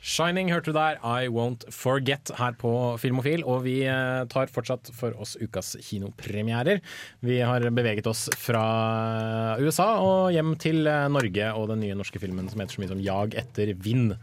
[0.05, 2.69] Shining hørte du der, I Won't Forget her på
[3.01, 3.41] Filmofil.
[3.41, 6.83] Og vi eh, tar fortsatt for oss ukas kinopremierer.
[7.25, 12.21] Vi har beveget oss fra USA og hjem til eh, Norge og den nye norske
[12.21, 14.13] filmen som heter så mye som Jag etter vind.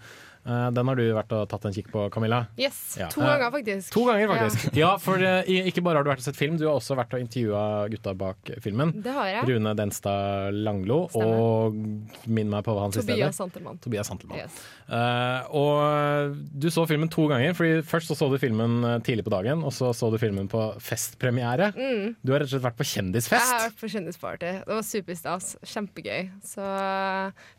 [0.44, 2.46] Eh, Den har du vært og tatt en kikk på, Camilla?
[2.58, 3.06] Yes, Ja.
[3.08, 3.92] to ganger faktisk.
[3.94, 4.64] To ganger, faktisk.
[4.74, 4.80] Ja.
[4.82, 7.14] Ja, for eh, ikke bare har du vært og sett film, du har også vært
[7.14, 8.90] og intervjua gutta bak filmen.
[9.02, 9.44] Det har jeg.
[9.52, 11.38] Rune Denstad Langlo Stemmer.
[11.38, 13.38] og minn meg på hva han siste Tobias heter.
[13.38, 13.78] Santelmann.
[13.84, 14.38] Tobias Santelmann.
[14.42, 14.58] Yes.
[14.90, 17.54] Uh, og du så filmen to ganger.
[17.54, 20.66] Fordi Først så, så du filmen tidlig på dagen, og så så du filmen på
[20.82, 21.70] festpremiere.
[21.76, 22.16] Mm.
[22.24, 23.46] Du har rett og slett vært på kjendisfest.
[23.46, 24.52] Jeg har vært på kjendisparty.
[24.66, 25.52] Det var superstas.
[25.62, 26.30] Kjempegøy.
[26.42, 26.66] Så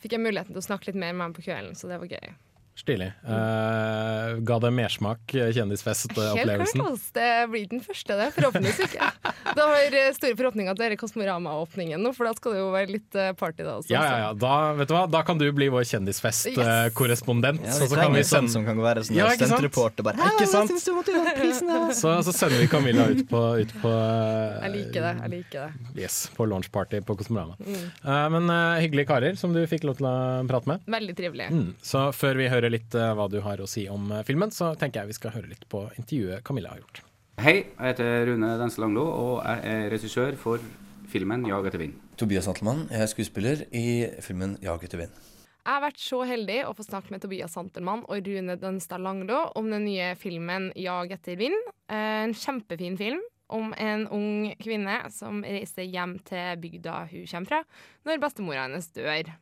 [0.04, 2.12] fikk jeg muligheten til å snakke litt mer med ham på kvelden, så det var
[2.12, 2.34] gøy.
[2.76, 3.12] Stilig.
[3.24, 6.40] Uh, ga det mersmak, kjendisfestopplevelsen?
[6.40, 6.84] Helt kjendisfest-opplevelsen?
[6.84, 7.14] klart.
[7.14, 8.30] Det blir den første, det.
[8.38, 9.10] Forhåpentligvis ikke.
[9.54, 13.18] Da har eh, store forhåpninger til Kosmorama-åpningen nå, for da skal det jo være litt
[13.20, 13.92] eh, party da også.
[13.92, 14.30] Ja, ja, ja.
[14.40, 15.04] Da, vet du hva?
[15.12, 17.62] da kan du bli vår kjendisfest-korrespondent.
[17.62, 20.08] Ja, vi trenger en sånn som kan være sånn Ja, stuntreporter.
[20.08, 20.74] Bare, Ikke sant?
[20.74, 21.70] du prisen.
[21.94, 25.14] Så, så sender vi Camilla ut på, ut på uh, Jeg liker det.
[25.20, 26.02] jeg liker det.
[26.02, 27.58] Yes, på launchparty på Kosmorama.
[27.60, 27.84] Mm.
[28.02, 30.16] Uh, men eh, hyggelige karer som du fikk lov til å
[30.50, 30.88] prate med.
[30.90, 31.50] Veldig trivelig.
[31.54, 31.68] Mm.
[31.84, 34.74] Så før vi hører litt eh, hva du har å si om eh, filmen, så
[34.80, 37.04] tenker jeg vi skal høre litt på intervjuet Camilla har gjort.
[37.42, 40.64] Hei, jeg heter Rune Dense Langlo, og jeg er regissør for
[41.10, 42.00] filmen 'Jag etter vind'.
[42.18, 45.18] Tobias Antelmann, jeg er skuespiller i filmen 'Jag etter vind'.
[45.64, 49.52] Jeg har vært så heldig å få snakke med Tobias Santelmann og Rune Dønstad Langlo
[49.56, 51.70] om den nye filmen 'Jag etter vind'.
[51.90, 57.48] Eh, En kjempefin film om en ung kvinne som reiser hjem til bygda hun kommer
[57.48, 57.64] fra,
[58.06, 59.34] når bestemora hennes dør.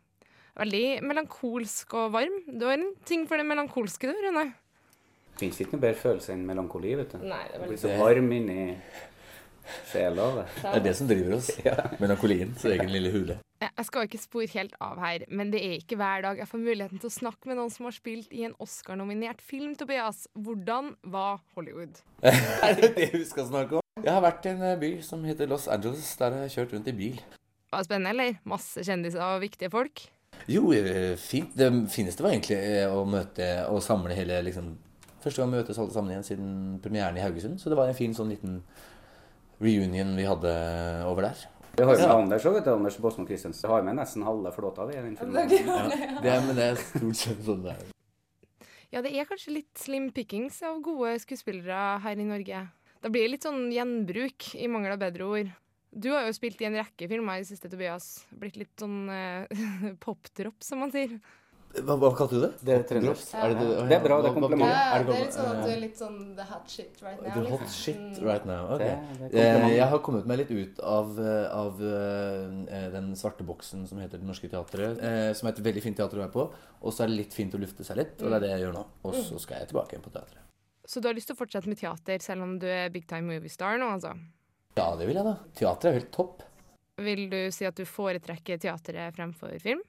[0.60, 2.42] Veldig melankolsk og varm.
[2.48, 4.50] Du har en ting for det melankolske, du, Rune.
[5.40, 7.24] Fins ikke noe bedre følelse enn melankoli, vet du.
[7.24, 8.66] Nei, det er veldig Blir så varm inni
[9.92, 10.28] sjela.
[10.36, 10.46] Det.
[10.60, 11.50] Det er det som driver oss.
[12.04, 13.40] Melankolien, så egen lille hule.
[13.62, 16.62] Jeg skal ikke spore helt av her, men det er ikke hver dag jeg får
[16.64, 20.26] muligheten til å snakke med noen som har spilt i en Oscar-nominert film, Tobias.
[20.34, 22.02] Hvordan var Hollywood?
[22.66, 23.86] er det det vi skal snakke om?
[24.02, 26.10] Jeg har vært i en eh, by som heter Los Angeles.
[26.18, 27.22] Der jeg har jeg kjørt rundt i bil.
[27.22, 28.42] Det Var spennende, eller?
[28.50, 30.10] Masse kjendiser og viktige folk.
[30.47, 31.54] Jo, eh, fint.
[31.58, 34.77] Det fineste var egentlig eh, å møte og samle hele liksom
[35.21, 37.60] Første gang vi møtes alle sammen igjen siden premieren i Haugesund.
[37.62, 38.56] Så det var en fin sånn liten
[39.62, 40.54] reunion vi hadde
[41.06, 41.43] over der.
[41.77, 42.15] Vi har jo med Ja.
[42.17, 42.71] Anders òg, vet du.
[42.73, 43.67] Anders Båsmo Christensen.
[43.69, 45.47] Vi har med nesten halve flåta i den filmen.
[45.47, 47.86] det er Ja, det er, men det er stort sett sånn det er.
[48.91, 52.63] Ja, det er kanskje litt slim pickings av gode skuespillere her i Norge.
[53.01, 55.54] Da blir det litt sånn gjenbruk, i mangel av bedre ord.
[55.91, 58.23] Du har jo spilt i en rekke filmer i det siste, Tobias.
[58.32, 59.45] Blitt litt sånn uh,
[60.06, 61.17] popdrop, som man sier.
[61.71, 62.49] Hva, hva kalte du det?
[62.67, 63.30] Det er trøndersk.
[63.32, 63.34] Drops?
[63.39, 64.71] Er det, det, Det er bra, det er kompliment.
[64.71, 67.21] Ja, det er litt sånn at eh, du er litt sånn the hot shit right
[67.21, 67.30] now.
[67.32, 67.77] The hot liksom.
[67.77, 68.25] shit Mm.
[68.27, 68.65] right now.
[68.75, 68.82] Ok.
[68.82, 69.67] Det- det Eh.
[69.77, 74.19] Jeg har kommet meg litt ut av, eh, av eh, den svarte boksen som heter
[74.19, 74.99] Det Norske Teatret.
[74.99, 76.47] eh, Som er et veldig fint teater å være på.
[76.82, 78.65] Og så er det litt fint å lufte seg litt, og det er det jeg
[78.67, 78.86] gjør nå.
[79.08, 80.43] Og så skal jeg tilbake igjen på teatret.
[80.86, 83.27] Så du har lyst til å fortsette med teater, selv om du er big time
[83.32, 84.12] movie star nå, altså?
[84.77, 85.36] Ja, det vil jeg, da.
[85.57, 86.43] Teater er jo helt topp.
[87.01, 89.81] Vil du si at du foretrekker teateret fremfor film?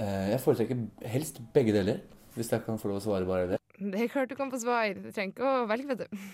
[0.00, 2.00] Eh, Jeg foretrekker helst begge deler,
[2.36, 3.58] hvis jeg kan få lov å svare bare det.
[3.82, 4.94] Det er klart du kan få svar.
[4.94, 6.24] Du trenger ikke å velge, vet du.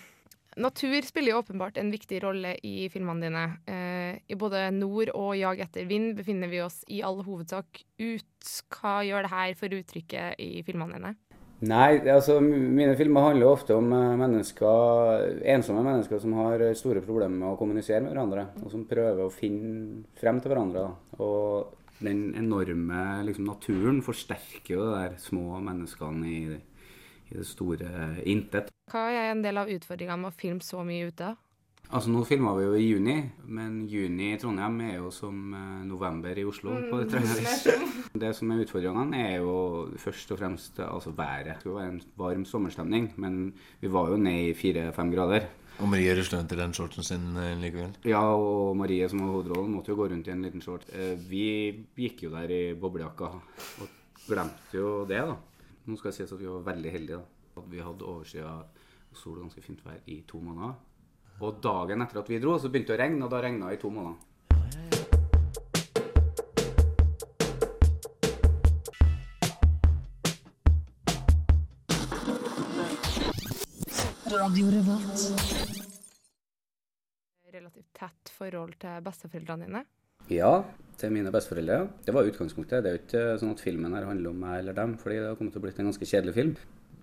[0.58, 3.42] Natur spiller jo åpenbart en viktig rolle i filmene dine.
[3.70, 8.52] Eh, I både nord og Jag etter vind befinner vi oss i all hovedsak ut.
[8.74, 11.14] Hva gjør det her for uttrykket i filmene dine?
[11.58, 15.24] Nei, altså mine filmer handler jo ofte om eh, mennesker,
[15.56, 19.32] ensomme mennesker som har store problemer med å kommunisere med hverandre, og som prøver å
[19.34, 20.84] finne frem til hverandre.
[20.86, 21.18] Da.
[21.24, 26.40] Og den enorme liksom, naturen forsterker jo de der små menneskene i,
[27.32, 27.90] i det store
[28.22, 28.70] intet.
[28.92, 31.34] Hva er en del av utfordringene med å filme så mye ute?
[31.88, 33.14] Altså Nå filma vi jo i juni,
[33.48, 36.74] men juni i Trondheim er jo som eh, november i Oslo.
[36.90, 37.62] på Mm, annet vis.
[38.22, 39.54] Det som er utfordringene, er jo
[39.96, 41.46] først og fremst altså været.
[41.48, 45.46] Det skulle være en varm sommerstemning, men vi var jo ned i fire-fem grader.
[45.78, 47.94] Og Marie rusler rundt i den shortsen sin eh, likevel.
[48.04, 50.84] Ja, og Marie som har hovedrollen måtte jo gå rundt i en liten short.
[50.92, 53.30] Eh, Vi gikk jo der i boblejakka
[53.80, 53.88] og
[54.26, 55.38] glemte jo det, da.
[55.88, 57.16] Nå skal det sies at vi var veldig heldige.
[57.22, 57.62] da.
[57.62, 58.58] At vi hadde oversida
[59.16, 60.74] sol og ganske fint vær i to måneder.
[61.38, 63.78] Og dagen etter at vi dro, så begynte det å regne, og da regna det
[63.78, 64.18] i to måneder.
[77.54, 79.84] Relativt tett forhold til besteforeldrene dine.
[80.34, 80.64] Ja,
[80.98, 81.86] til mine besteforeldre.
[82.04, 82.82] Det var utgangspunktet.
[82.82, 85.30] Det er jo ikke sånn at filmen her handler om meg eller dem, fordi det
[85.30, 86.58] har kommet til å blitt en ganske kjedelig film.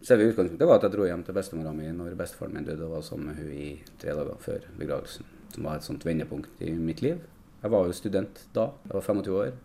[0.06, 3.00] Selve utgangspunktet var at jeg dro hjem til bestemora mi når bestefaren min døde, og
[3.00, 5.26] var sammen med hun i tre dager før begravelsen.
[5.56, 7.24] Som var et sånt vendepunkt i mitt liv.
[7.64, 8.68] Jeg var jo student da.
[8.86, 9.56] Jeg var 25 år.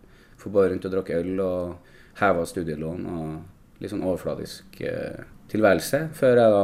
[0.41, 5.99] For bare rundt og drakk øl og heva studielån og litt sånn overfladisk eh, tilværelse.
[6.17, 6.63] Før jeg da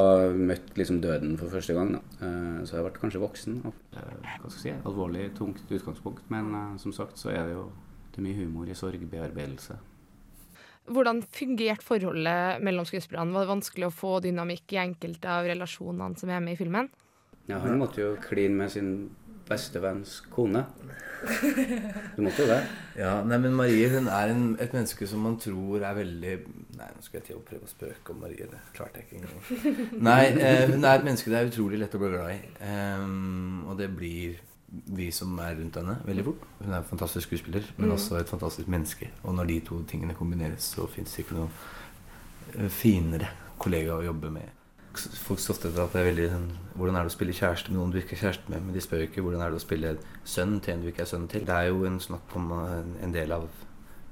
[0.50, 1.92] møtte liksom døden for første gang.
[2.00, 2.02] Da.
[2.18, 3.60] Eh, så jeg ble kanskje voksen.
[3.68, 6.26] Hva skal jeg si, alvorlig, tungt utgangspunkt.
[6.34, 7.68] Men eh, som sagt så er det jo
[8.16, 9.78] det er mye humor i sorgbearbeidelse.
[10.88, 13.36] Hvordan fungerte forholdet mellom skuespillerne?
[13.36, 16.90] Var det vanskelig å få dynamikk i enkelte av relasjonene som er med i filmen?
[17.48, 18.92] Ja, han måtte jo kline med sin
[19.48, 20.66] bestevenns kone.
[22.16, 22.60] Du måtte jo det.
[23.00, 26.34] Ja, nei, men Marie hun er en, et menneske som man tror er veldig
[26.78, 28.46] Nei, nå skal jeg til å prøve å spøke om Marie.
[28.52, 29.80] Det klarte jeg ikke engang.
[30.10, 32.42] Nei, eh, hun er et menneske det er utrolig lett å bli glad i.
[32.62, 34.38] Um, og det blir
[34.70, 36.42] vi som er rundt henne, veldig fort.
[36.60, 37.94] Hun er en fantastisk skuespiller, men Mm.
[37.96, 39.10] også et fantastisk menneske.
[39.24, 41.50] Og når de to tingene kombineres, så fins det ikke noe
[42.58, 43.28] eh, finere
[43.60, 44.50] kollega å jobbe med.
[44.98, 47.78] Folk står ofte at det er veldig sånn, Hvordan er det å spille kjæreste med
[47.80, 48.62] noen du ikke er kjæreste med?
[48.66, 51.02] Men de spør jo ikke hvordan er det å spille sønn til en du ikke
[51.02, 51.46] er sønn til.
[51.46, 53.48] Det er jo en snakk om en, en del av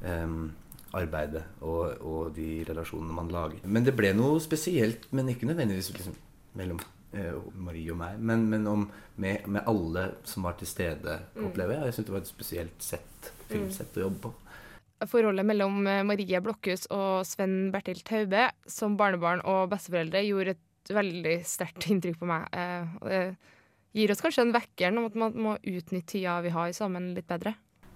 [0.06, 0.52] um,
[0.94, 3.60] arbeidet og, og de relasjonene man lager.
[3.66, 6.14] Men det ble noe spesielt, men ikke nødvendigvis liksom,
[6.56, 6.86] mellom eh,
[7.56, 8.86] Marie og meg, men, men om,
[9.22, 11.48] med, med alle som var til stede, Mm.
[11.50, 11.86] opplever jeg.
[11.90, 14.34] Jeg syns det var et spesielt sett, filmsett å jobbe på.
[15.12, 20.94] Forholdet mellom eh, Marie Blokhus og Sven Bertil Taube som barnebarn og besteforeldre gjorde et
[20.96, 22.48] veldig sterkt inntrykk på meg.
[22.56, 23.22] Eh, og det
[23.96, 27.28] gir oss kanskje en vekkeren om at man må utnytte tida vi har sammen litt
[27.30, 27.56] bedre.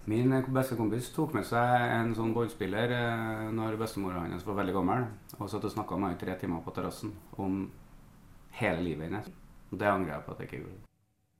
[0.09, 4.59] Min eh, beste kompis tok med seg en sånn båndspiller eh, når bestemora hans var
[4.61, 7.61] veldig gammel, og satt og snakka med henne i tre timer på terrassen om
[8.59, 9.27] hele livet hennes.
[9.69, 10.85] Og Det angrer jeg på at jeg ikke gjorde.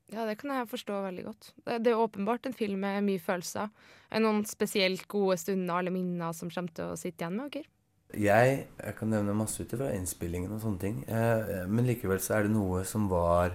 [0.09, 1.51] Ja, det kan jeg forstå veldig godt.
[1.65, 3.69] Det, er åpenbart en film med mye følelser.
[4.09, 7.69] Er noen spesielt gode stunder eller minner som kommer til å sitte igjen med dere?
[8.17, 11.03] Jeg, jeg kan nevne masse ut fra innspillingen og sånne ting.
[11.05, 13.53] Eh, men likevel så er det noe som var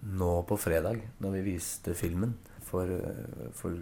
[0.00, 2.32] nå på fredag, når vi viste filmen
[2.64, 3.76] for, eh, for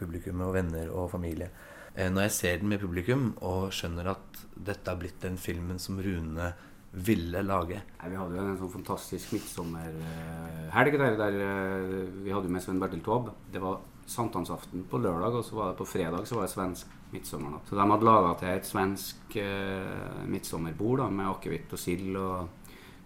[0.00, 1.52] publikum og venner og familie.
[1.94, 5.78] Eh, når jeg ser den med publikum og skjønner at dette har blitt den filmen
[5.78, 6.50] som Rune
[6.92, 7.78] ville lage.
[8.02, 12.80] Nei, vi hadde jo en sånn fantastisk midtsommerhelg der, der eh, vi hadde med Svein
[12.82, 13.32] Bertil Taube.
[13.52, 13.78] Det var
[14.12, 17.68] sankthansaften på lørdag, og så var det på fredag så var det svensk midtsommernatt.
[17.70, 22.16] Så de hadde laga til et svensk eh, midtsommerbord da, med akevitt og sild.
[22.16, 22.48] Og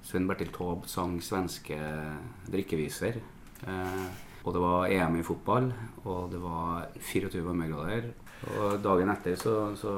[0.06, 1.78] Svein Bertil Taube sang svenske
[2.50, 3.20] drikkeviser.
[3.66, 4.06] Eh,
[4.46, 5.70] og det var EM i fotball,
[6.06, 8.10] og det var 24 varmegrader.
[8.56, 9.94] Og dagen etter så, så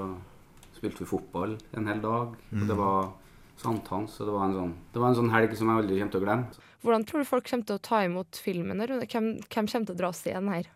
[0.78, 2.36] spilte vi fotball en hel dag.
[2.52, 2.78] Og det Mm.
[2.80, 3.10] var
[3.58, 6.14] sankthans, og det var en sånn, det var en sånn helg som jeg aldri kommer
[6.14, 6.66] til å glemme.
[6.86, 8.82] Hvordan tror du folk kommer til å ta imot filmen?
[8.82, 10.68] Hvem, hvem kommer til å dra oss igjen her?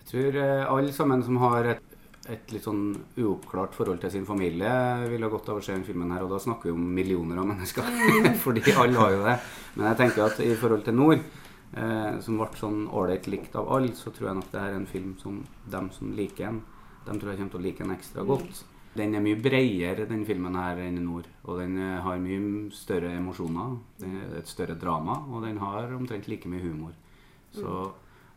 [0.00, 1.94] Jeg tror eh, alle sammen som har et,
[2.32, 2.82] et litt sånn
[3.20, 4.72] uoppklart forhold til sin familie,
[5.12, 6.24] vil ha godt av å se denne filmen her.
[6.24, 7.88] Og da snakker vi om millioner av mennesker.
[8.44, 9.38] Fordi alle har jo det.
[9.76, 11.24] Men jeg tenker at i forhold til Nord,
[11.76, 14.80] eh, som ble sånn ålreit likt av alle, så tror jeg nok det her er
[14.80, 16.62] en film som dem som liker den,
[17.04, 18.64] dem tror jeg kommer til å like den ekstra godt.
[18.94, 21.26] Den er mye bredere, den filmen her, enn i Nord.
[21.48, 23.78] Og den eh, har mye større emosjoner.
[24.00, 26.92] Den er et større drama, og den har omtrent like mye humor.
[27.54, 27.72] Så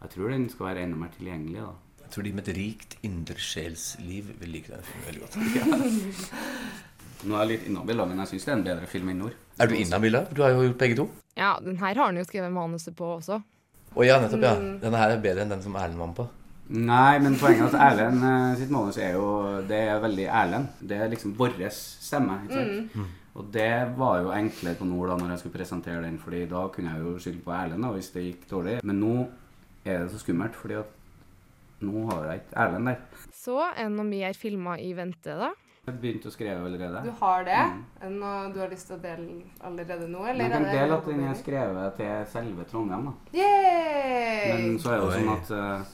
[0.02, 2.04] jeg tror den skal være enda mer tilgjengelig, da.
[2.08, 6.28] Jeg tror de med et rikt indersjelsliv vil like den filmen veldig godt.
[7.28, 9.38] Nå er jeg litt inhabil, men jeg syns det er en bedre film enn Nord.
[9.58, 10.24] Er du inhabil, da?
[10.30, 11.08] Du har jo gjort begge to.
[11.38, 13.40] Ja, den her har han jo skrevet manuset på også.
[13.98, 14.54] Å ja, nettopp, ja.
[14.62, 14.76] Mm.
[14.84, 16.28] Denne her er bedre enn den som Erlend var med på.
[16.68, 19.28] Nei, men poenget er at Erlend eh, sitt manus er jo
[19.68, 20.74] Det er veldig Erlend.
[20.84, 22.42] Det er liksom vår stemme.
[22.44, 22.96] ikke sant?
[22.96, 23.14] Mm.
[23.38, 26.68] Og det var jo enklere på Nord da når jeg skulle presentere den, Fordi da
[26.74, 28.80] kunne jeg jo skylde på Erlend da, hvis det gikk dårlig.
[28.84, 29.16] Men nå
[29.86, 30.94] er det så skummelt, fordi at
[31.88, 33.24] nå har jeg ikke Erlend der.
[33.38, 35.54] Så er det noe mer filmer i vente, da?
[35.88, 37.02] Jeg har begynt å skrive allerede.
[37.06, 37.60] Du har det?
[38.02, 38.16] Mm.
[38.18, 39.38] Nå, du har lyst til å dele
[39.70, 40.26] allerede nå?
[40.28, 40.44] Eller?
[40.44, 43.38] jeg kan dele at den er skrevet til selve Trondheim, da.
[43.38, 44.50] Yay!
[44.50, 45.94] Men så er det jo sånn at eh,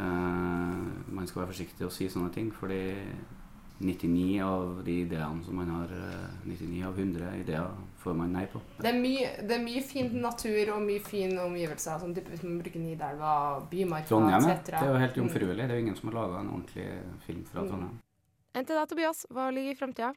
[0.00, 2.80] man skal være forsiktig å si sånne ting, fordi
[3.80, 7.70] 99 av de ideene som man har, eh, 99 av 100 ideer
[8.02, 8.60] får man nei på.
[8.78, 11.98] Det er, mye, det er mye fin natur og mye fine omgivelser.
[12.02, 13.32] Sånn hvis man bruker Nidelva,
[13.70, 14.64] Bymarka Trondheim, etc.
[14.66, 15.22] Det er jo helt Mm.
[15.28, 15.56] jomfruelig.
[15.56, 16.86] Det er jo ingen som har laga en ordentlig
[17.26, 17.68] film fra Mm.
[17.68, 17.98] Trondheim.
[18.54, 19.26] Enn til deg, Tobias.
[19.30, 20.14] Hva ligger i framtida?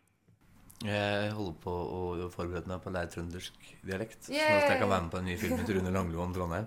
[0.84, 4.18] Jeg holder på å forberede meg på å lære trøndersk dialekt.
[4.28, 6.66] Sånn at jeg kan være med på en ny film til Rune Langlo om Trondheim.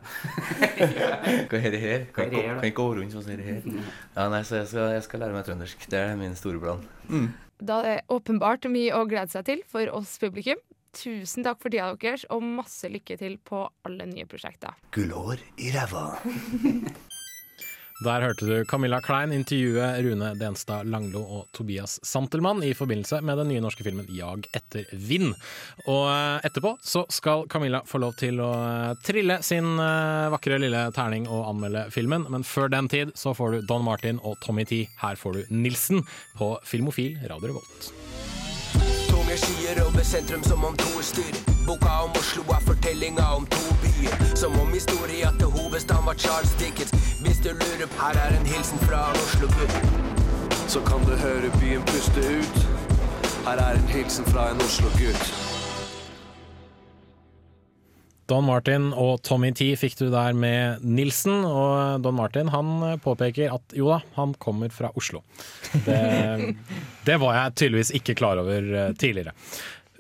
[1.51, 2.07] Hva er det her?
[2.17, 2.61] Kan Hva er det her, ikke da?
[2.61, 3.91] kan ikke gå rundt sånn som det her.
[4.17, 5.85] Ja, nei, så jeg skal, jeg skal lære meg trøndersk.
[5.93, 6.87] Det er min store plan.
[7.11, 7.29] Mm.
[7.61, 10.63] Da er det åpenbart mye å glede seg til for oss publikum.
[10.97, 14.79] Tusen takk for tida deres, og masse lykke til på alle nye prosjekter.
[14.97, 16.07] Gullhår i ræva.
[18.05, 23.41] Der hørte du Camilla Klein intervjue Rune Denstad Langlo og Tobias Santelmann i forbindelse med
[23.41, 25.33] den nye norske filmen 'Jag etter vind'.
[25.87, 30.61] Og eh, etterpå så skal Camilla få lov til å eh, trille sin eh, vakre
[30.61, 34.37] lille terning og anmelde filmen, men før den tid så får du Don Martin og
[34.45, 34.85] Tommy T.
[35.01, 36.05] Her får du Nilsen
[36.37, 38.36] på Filmofil Radio Revolt.
[39.37, 41.35] Skyer over sentrum som om to styr.
[41.67, 44.37] Boka om Oslo er fortellinga om to byer.
[44.37, 46.91] Som om historia til hovedstaden var Charles Dickens.
[47.23, 49.77] Hvis du lurer, her er en hilsen fra Oslo-gutt.
[50.69, 52.57] Så kan du høre byen puste ut.
[53.47, 55.56] Her er en hilsen fra en Oslo-gutt.
[58.27, 63.55] Don Martin og Tommy T fikk du der med Nilsen, og Don Martin han påpeker
[63.55, 65.23] at jo da, han kommer fra Oslo.
[65.87, 66.01] Det,
[67.07, 69.35] det var jeg tydeligvis ikke klar over eh, tidligere.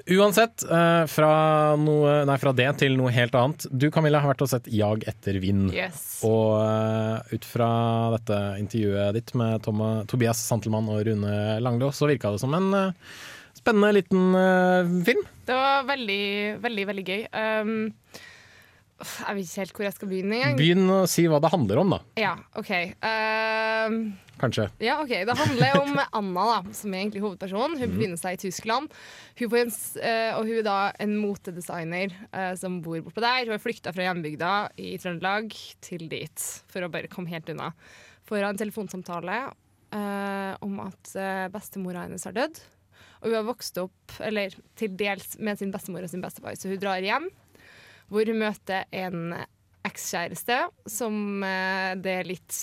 [0.06, 1.30] Uansett, eh, fra,
[1.82, 3.68] noe, nei, fra det til noe helt annet.
[3.70, 5.70] Du Camilla har vært og sett 'Jag etter vind'.
[5.74, 6.20] Yes.
[6.26, 7.70] Og eh, ut fra
[8.18, 12.92] dette intervjuet ditt med Toma, Tobias Santelmann og Rune Langlå, så virka det som en
[13.54, 15.26] spennende liten film.
[15.46, 16.22] Det var veldig,
[16.64, 17.20] veldig, veldig gøy.
[17.32, 17.74] Um,
[18.96, 20.54] jeg vet ikke helt hvor jeg skal begynne engang.
[20.56, 21.98] Begynn å si hva det handler om, da.
[22.16, 22.70] Ja, OK.
[23.04, 23.96] Um,
[24.40, 24.66] Kanskje.
[24.84, 25.12] Ja, ok.
[25.28, 27.76] Det handler om Anna, da, som er egentlig hovedpersonen.
[27.78, 27.94] Hun Mhm.
[27.98, 28.90] befinner seg i Tyskland.
[29.38, 29.70] Hun en,
[30.00, 33.44] eh, og hun er da en motedesigner eh, som bor bortpå der.
[33.44, 36.38] Hun har flykta fra hjembygda i Trøndelag til dit
[36.68, 37.72] for å bare komme helt unna.
[38.28, 39.52] Får en telefonsamtale
[39.92, 41.12] eh, om at
[41.52, 42.60] bestemora hennes har dødd.
[43.22, 46.70] Og hun har vokst opp eller til dels med sin bestemor og sin bestefar, så
[46.70, 47.28] hun drar hjem.
[48.12, 49.32] Hvor hun møter en
[49.86, 50.60] ekskjæreste
[50.90, 52.58] som eh, det er litt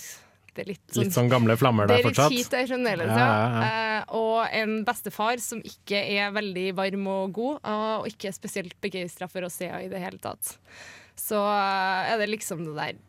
[0.54, 2.04] det er litt, Litt sånn gamle flammer der fortsatt?
[2.04, 2.34] det er fortsatt.
[2.36, 3.30] litt kjipt fremdeles, Ja, ja.
[3.30, 3.70] ja, ja.
[3.70, 8.76] Eh, og en bestefar som ikke er veldig varm og god, uh, og ikke spesielt
[8.84, 10.54] begeistra for å se henne i det hele tatt.
[11.18, 13.02] Så uh, er det liksom det der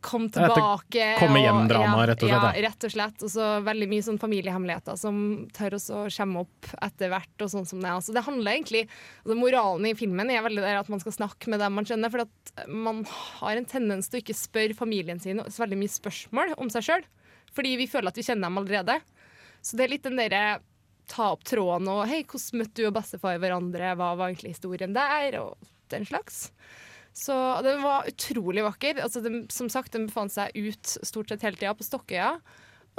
[0.00, 1.06] Kom er tilbake.
[1.20, 3.22] komme hjem-drama, rett og slett, Ja, rett og slett.
[3.26, 5.20] Og så veldig mye sånn familiehemmeligheter som
[5.52, 5.80] tør å
[6.16, 7.36] komme opp etter hvert.
[7.40, 7.90] og sånn som det.
[7.90, 11.48] Altså, det handler egentlig altså, Moralen i filmen er veldig der at man skal snakke
[11.52, 12.10] med dem man kjenner.
[12.10, 13.04] For at man
[13.40, 16.82] har en tendens til å ikke spørre familien sin så veldig mye spørsmål om seg
[16.88, 17.04] sjøl.
[17.52, 19.00] Fordi vi føler at vi kjenner dem allerede.
[19.60, 20.60] Så det er litt den derre
[21.10, 23.96] ta opp tråden og Hei, hvordan møtte du og bestefar hverandre?
[23.98, 25.40] Hva var egentlig historien der?
[25.42, 25.56] Og
[25.90, 26.50] den slags.
[27.16, 27.34] Så
[27.66, 29.00] den var utrolig vakker.
[29.02, 32.36] Altså, den, som sagt, den befant seg ut stort sett hele tida på Stokkøya.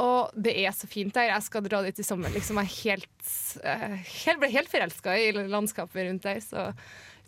[0.01, 1.32] Og det er så fint der.
[1.32, 2.32] Jeg skal dra dit i sommer.
[2.34, 2.59] Liksom.
[2.64, 3.32] Jeg helt,
[3.64, 6.41] eh, helt, ble helt forelska i landskapet rundt der.
[6.43, 6.70] Så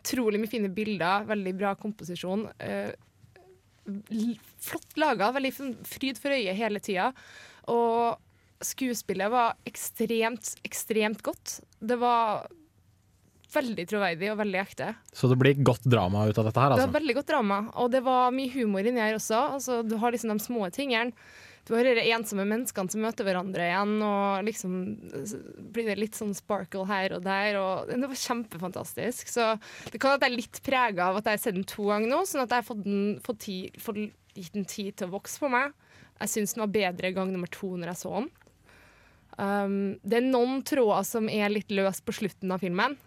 [0.04, 1.28] utrolig mye fine bilder.
[1.30, 2.48] Veldig bra komposisjon.
[2.60, 2.94] Eh,
[4.64, 5.32] flott laga.
[5.36, 5.54] Veldig
[5.88, 7.12] fryd for øyet hele tida.
[7.72, 8.20] Og
[8.64, 11.60] skuespillet var ekstremt, ekstremt godt.
[11.80, 12.48] Det var
[13.54, 14.90] veldig troverdig og veldig ekte.
[15.16, 16.98] Så det blir godt drama ut av dette her, Det var altså.
[17.00, 19.42] veldig godt drama, og det var mye humor inni her også.
[19.58, 21.14] Altså, du har liksom de små tingene.
[21.64, 24.74] Du har de ensomme menneskene som møter hverandre igjen, og liksom
[25.72, 27.56] blir det litt sånn sparkle her og der.
[27.56, 29.32] Og det var kjempefantastisk.
[29.32, 29.46] Så
[29.94, 32.12] det kan at jeg er litt prega av at jeg har sett den to ganger
[32.12, 34.02] nå, sånn at jeg har fått, den, fått, tid, fått
[34.36, 35.72] gitt den tid til å vokse på meg.
[36.20, 38.30] Jeg syns den var bedre gang nummer to når jeg så den.
[39.34, 43.00] Um, det er noen tråder som er litt løs på slutten av filmen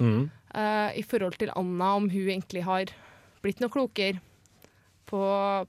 [0.00, 0.28] Mm.
[0.54, 2.92] Uh, i forhold til Anna, om hun egentlig har
[3.44, 4.22] blitt noe klokere
[5.08, 5.20] på,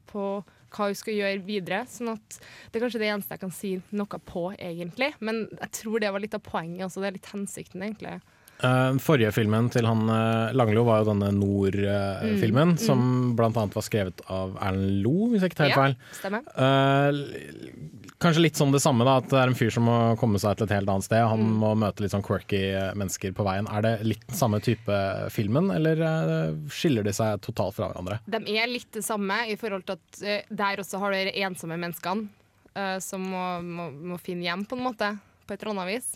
[0.09, 0.25] på
[0.69, 1.83] hva hun skal gjøre videre.
[1.89, 5.13] Sånn at Det er kanskje det eneste jeg kan si noe på, egentlig.
[5.19, 6.85] Men jeg tror det var litt av poenget.
[6.87, 8.19] Altså, det er litt hensikten, egentlig.
[8.59, 12.79] Eh, forrige filmen til han uh, Langlo var jo denne Nord-filmen, Mm, mm.
[12.83, 15.95] som blant annet var skrevet av Erlend Lo, hvis jeg ikke tar helt Ja, feil.
[16.17, 16.41] stemmer.
[16.59, 20.41] Eh, kanskje litt sånn det samme, da, at det er en fyr som må komme
[20.43, 21.23] seg til et helt annet sted.
[21.31, 21.53] Han Mm.
[21.61, 23.67] må møte litt sånn quirky eh, mennesker på veien.
[23.71, 24.99] Er det litt samme type
[25.31, 28.19] filmen, eller eh, skiller de seg totalt fra hverandre?
[28.27, 31.39] De er litt det samme i forhold til at eh, der også har du de
[31.47, 32.27] ensomme menneskene
[32.75, 35.13] eh, som må, må, må finne hjem, på en måte.
[35.47, 36.11] På et eller annet vis.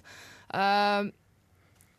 [0.53, 1.11] Eh,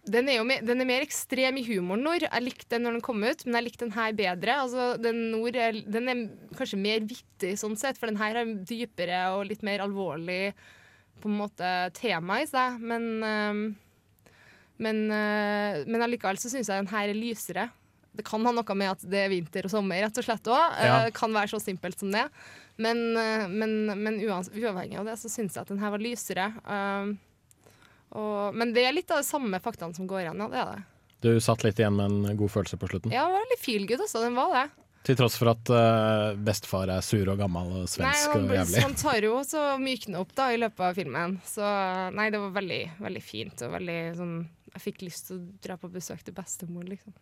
[0.05, 2.26] den er jo mer, den er mer ekstrem i humoren, Nord.
[2.26, 4.57] Jeg likte den når den kom ut, men jeg likte den her bedre.
[4.64, 6.24] Altså, den, Nord er, den er
[6.59, 10.52] kanskje mer vittig sånn sett, for den her har dypere og litt mer alvorlig
[11.22, 12.76] på en måte tema i seg.
[12.84, 13.64] Men, øh,
[14.84, 17.70] men, øh, men allikevel så syns jeg den her er lysere.
[18.14, 20.80] Det kan ha noe med at det er vinter og sommer, rett og slett òg.
[20.84, 20.98] Ja.
[21.09, 22.28] Det kan være så simpelt som det.
[22.76, 26.52] Men, eh, men, men uavhengig av det, så syns jeg at den her var lysere.
[26.68, 27.16] Um,
[28.14, 30.48] og, men det er litt av de samme faktaene som går igjen, ja.
[30.50, 30.88] Det er det.
[31.24, 33.12] Du satt litt igjen med en god følelse på slutten.
[33.14, 34.64] Ja, det var litt feel good også, den var det.
[35.04, 38.56] Til tross for at uh, bestefar er sur og gammel og Nei, svensk han, og
[38.56, 38.82] jævlig.
[38.86, 41.36] han tar jo også mykne opp da i løpet av filmen.
[41.44, 41.64] Så
[42.16, 44.34] nei, det var veldig, veldig fint og veldig sånn
[44.72, 47.12] Jeg fikk lyst til å dra på besøk til bestemor, liksom.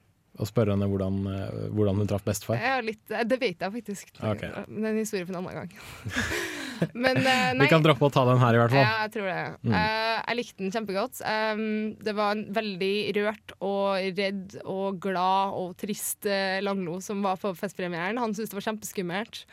[0.40, 2.57] Og spørre henne hvordan, eh, hvordan hun traff bestefar.
[2.57, 4.14] Er litt, det vet jeg faktisk.
[4.16, 4.49] Okay.
[4.49, 5.74] Det er en historie for en annen gang.
[6.95, 7.53] Men uh.
[7.62, 8.85] Vi kan droppe å ta den her, i hvert fall.
[8.85, 9.43] Ja, jeg tror det.
[9.62, 9.74] Mm.
[9.74, 11.20] Uh, jeg likte den kjempegodt.
[11.24, 11.64] Um,
[12.03, 17.41] det var en veldig rørt og redd og glad og trist uh, Langlo som var
[17.43, 18.20] på festpremieren.
[18.22, 19.45] Han syntes det var kjempeskummelt.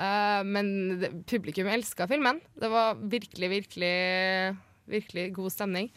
[0.00, 2.40] Uh, men det, publikum elska filmen.
[2.56, 3.96] Det var virkelig, virkelig,
[4.90, 5.90] virkelig god stemning.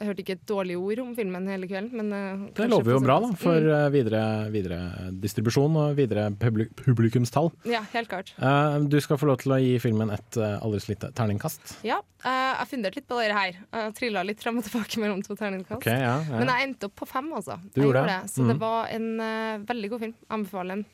[0.00, 3.00] Jeg hørte ikke et dårlig ord om filmen hele kvelden, men eh, Det lover jo
[3.04, 3.68] bra da, for Mm.
[3.76, 4.78] eh, videre, videre
[5.20, 7.50] distribusjon og videre publik publikumstall.
[7.68, 8.32] Ja, helt klart.
[8.40, 11.76] Eh, du skal få lov til å gi filmen et aldri så lite terningkast.
[11.84, 13.52] Ja, jeg funderte litt på det her.
[13.72, 15.76] Jeg trilla litt frem og tilbake mellom to terningkast.
[15.82, 16.38] Okay, ja, ja.
[16.38, 17.58] Men jeg endte opp på fem, altså.
[17.74, 18.16] Du Jeg gjorde det.
[18.22, 18.30] det?
[18.32, 18.58] Så det Mhm.
[18.60, 20.14] var en veldig god film.
[20.30, 20.84] Anbefaler den.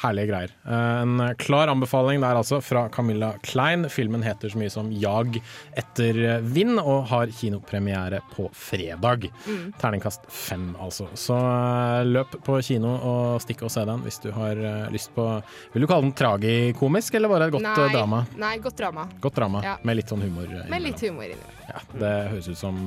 [0.00, 0.50] Herlige greier.
[0.64, 3.84] Eh, En klar anbefaling der altså fra Camilla Klein.
[3.90, 5.40] Filmen heter så mye som Jag
[5.76, 9.28] etter vind og har kinopremiere på fredag.
[9.46, 9.72] Mm.
[9.80, 11.08] Terningkast fem, altså.
[11.14, 15.12] Så eh, løp på kino og stikk og se den hvis du har eh, lyst
[15.14, 15.26] på
[15.74, 18.24] Vil du kalle den tragikomisk, eller bare et godt nei, drama?
[18.40, 19.08] Nei, godt drama.
[19.20, 19.76] Godt drama, Ja.
[19.82, 20.48] med litt sånn humor.
[20.70, 21.58] Med litt humor innimellom.
[21.68, 22.78] Ja, det høres ut som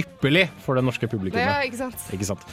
[0.00, 1.46] ypperlig for det norske publikummet.
[1.46, 2.04] Ja, ikke sant?
[2.14, 2.44] Ikke sant?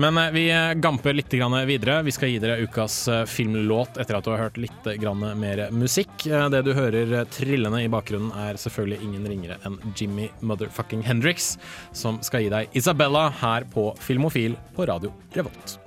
[0.00, 2.02] Men eh, vi eh, gamper litt videre.
[2.06, 4.90] Vi skal gi dere ukas eh, filmlåt etter at du har hørt litt
[5.38, 6.26] mer musikk.
[6.26, 11.56] Det du hører trillende i bakgrunnen er selvfølgelig ingen ringere enn Jimmy motherfucking Hendrix,
[11.92, 15.78] som skal gi deg Isabella her på Filmofil på Radio Revolt.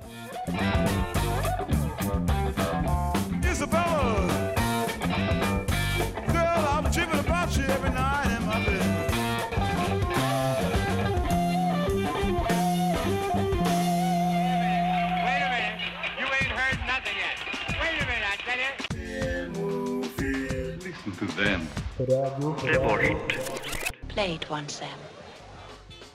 [24.48, 24.84] Once.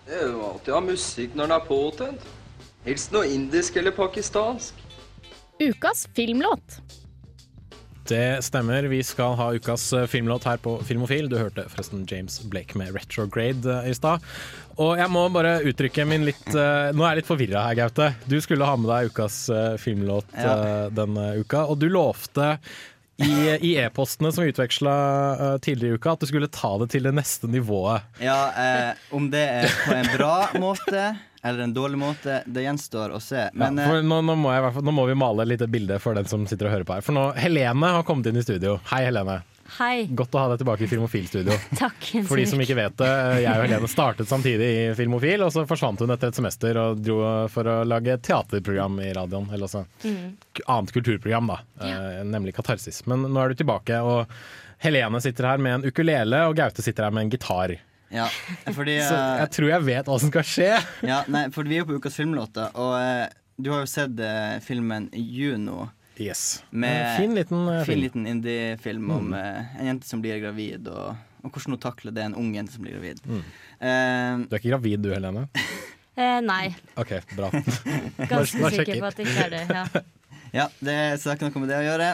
[0.05, 2.23] Det er jo alltid å ha musikk når den er påtent.
[2.87, 4.79] Helst noe indisk eller pakistansk.
[5.61, 6.79] Ukas filmlåt.
[8.09, 8.89] Det stemmer.
[8.89, 11.29] Vi skal ha ukas eh, filmlåt her på Filmofil.
[11.29, 14.25] Du hørte forresten James Blake med 'Retrograde' eh, i stad.
[14.81, 18.09] Og jeg må bare uttrykke min litt eh, Nå er jeg litt forvirra her, Gaute.
[18.25, 19.37] Du skulle ha med deg ukas
[19.83, 20.89] filmlåt Ja.
[20.89, 22.57] denne uka, og du lovte
[23.25, 24.93] i, i e-postene som vi utveksla
[25.39, 28.07] uh, tidligere i uka, at du skulle ta det til det neste nivået.
[28.23, 31.11] Ja, eh, om det er på en bra måte
[31.43, 33.47] eller en dårlig måte, det gjenstår å se.
[33.57, 36.17] Men ja, eh, nå, nå, må jeg, nå må vi male et lite bilde for
[36.17, 37.05] den som sitter og hører på her.
[37.05, 38.77] For nå, Helene har kommet inn i studio.
[38.91, 39.41] Hei, Helene.
[39.77, 40.03] Hei.
[40.11, 41.55] Godt å ha deg tilbake i Filmofil-studio.
[41.79, 42.07] Takk.
[42.13, 43.09] Jens For de som ikke vet det,
[43.45, 46.99] jeg og Helene startet samtidig i Filmofil, og så forsvant hun etter et semester og
[47.05, 47.19] dro
[47.53, 49.47] for å lage teaterprogram i radioen.
[49.53, 50.33] Eller altså Mm.
[50.67, 52.23] annet kulturprogram, da, Ja.
[52.27, 53.03] nemlig Katarsis.
[53.07, 54.27] Men nå er du tilbake, og
[54.83, 57.77] Helene sitter her med en ukulele, og Gaute sitter her med en gitar.
[58.11, 58.27] ja,
[58.73, 60.71] fordi Så eh, jeg tror jeg vet hva som skal skje.
[61.07, 63.29] ja, nei, for vi er på ukas filmlåter, og eh,
[63.61, 65.91] du har jo sett eh, filmen Juno.
[66.17, 66.63] Yes.
[66.69, 69.33] Med En fin liten, uh, fin liten indie-film om Mm.
[69.39, 72.73] eh, en jente som blir gravid, og, og hvordan hun takler det, en ung jente
[72.75, 73.21] som blir gravid.
[73.25, 73.41] Mm.
[73.81, 75.47] Uh, Du er ikke gravid du, Helene?
[76.21, 76.75] Eh, nei.
[76.99, 77.47] OK, bra.
[78.29, 79.61] Ganske Bare sikker på at det ikke er det.
[79.71, 79.85] Ja.
[80.53, 82.09] Ja, det så det har ikke noe med det å gjøre.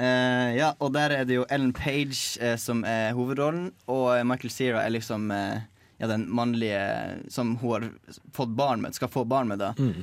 [0.00, 4.50] Eh, ja, og der er det jo Ellen Page eh, som er hovedrollen, og Michael
[4.54, 5.60] Cera er liksom eh,
[6.00, 6.80] ja, den mannlige
[7.28, 7.84] som hun har
[8.32, 9.74] fått barn med, skal få barn med, da.
[9.76, 10.00] Mm.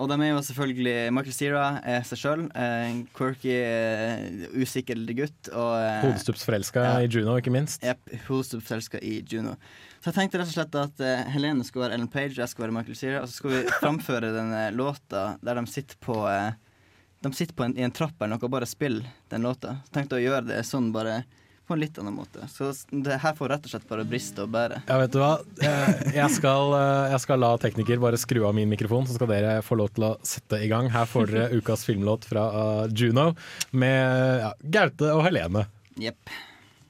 [0.00, 2.44] Og de er jo selvfølgelig Michael Cera er seg sjøl.
[2.56, 5.50] En quirky, eh, usikker gutt.
[5.52, 7.84] Og, eh, Hodestups forelska i Juno, ikke minst.
[7.84, 8.00] Jepp.
[8.26, 9.56] Hodestups forelska i Juno.
[10.00, 12.66] Så jeg tenkte rett og slett at uh, Helene skulle være Ellen Page, jeg skulle
[12.66, 13.20] være Michael Cera.
[13.22, 16.56] Og så skulle vi framføre denne låta der de sitter på uh,
[17.22, 19.76] De sitter på en, i en trapp eller noe og bare spiller den låta.
[19.86, 21.20] Så tenkte jeg å gjøre det sånn bare
[21.66, 22.46] på en litt annen måte.
[22.50, 24.82] Så det her får rett og slett bare briste og bære.
[24.88, 25.32] Ja, vet du hva?
[25.62, 29.54] Jeg, skal, eh, jeg skal la tekniker bare skru av min mikrofon, så skal dere
[29.64, 30.90] få lov til å sette i gang.
[30.92, 33.30] Her får dere ukas filmlåt fra eh, Juno
[33.70, 35.68] med ja, Gaute og Helene.
[36.00, 36.36] Jepp.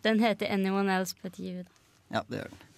[0.03, 1.65] Den heter 'Anyone Else But You'.
[2.11, 2.69] Ja, det gjør den.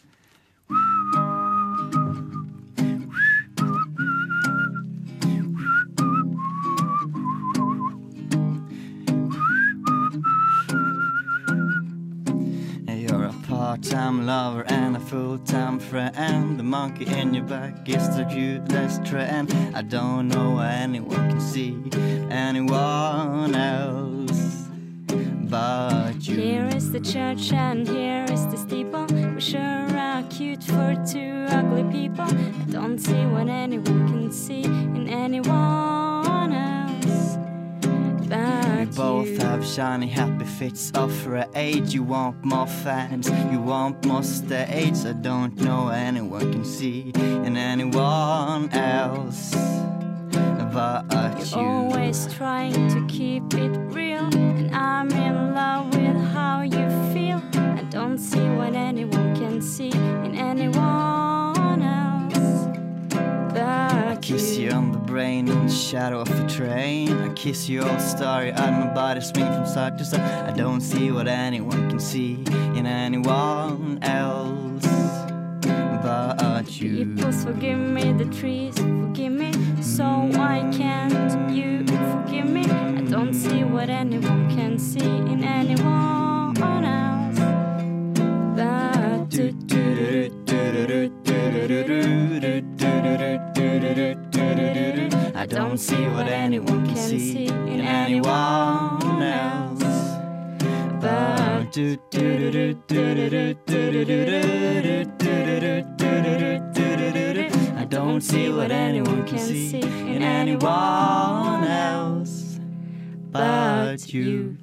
[13.75, 16.57] Part-time lover and a full-time friend.
[16.57, 19.53] The monkey in your back is the cutest trend.
[19.75, 21.83] I don't know anyone can see
[22.31, 24.69] anyone else
[25.51, 26.37] but you.
[26.37, 29.07] Here is the church and here is the steeple.
[29.07, 32.27] We sure are cute for two ugly people.
[32.27, 36.74] I don't see what anyone can see in anyone else.
[38.79, 39.39] We both you.
[39.39, 41.95] have shiny happy fits of our age.
[41.95, 45.05] You want more fans, you want more stage.
[45.07, 49.55] I don't know anyone can see in anyone else
[50.75, 51.07] but
[51.53, 51.69] You're you.
[51.69, 57.41] always trying to keep it real, and I'm in love with how you feel.
[57.55, 59.91] I don't see what anyone can see
[60.27, 62.37] in anyone else.
[63.55, 67.09] I But kiss you on the brain in the shadow of a train.
[67.23, 70.21] I kiss you all starry eyed, my body swing from side to side.
[70.21, 72.43] I don't see what anyone can see
[72.79, 74.85] in anyone else
[76.03, 77.15] but you.
[77.15, 82.65] Peoples forgive me, the trees forgive me, so why can't you forgive me?
[82.65, 87.39] I don't see what anyone can see in anyone else.
[88.57, 88.97] But
[93.95, 94.34] I
[95.35, 99.83] I don't see what anyone can see in anyone else.
[101.01, 104.95] But do do do do do do do do do do
[107.35, 112.61] do I don't see what anyone can see in anyone else
[113.35, 114.57] but you.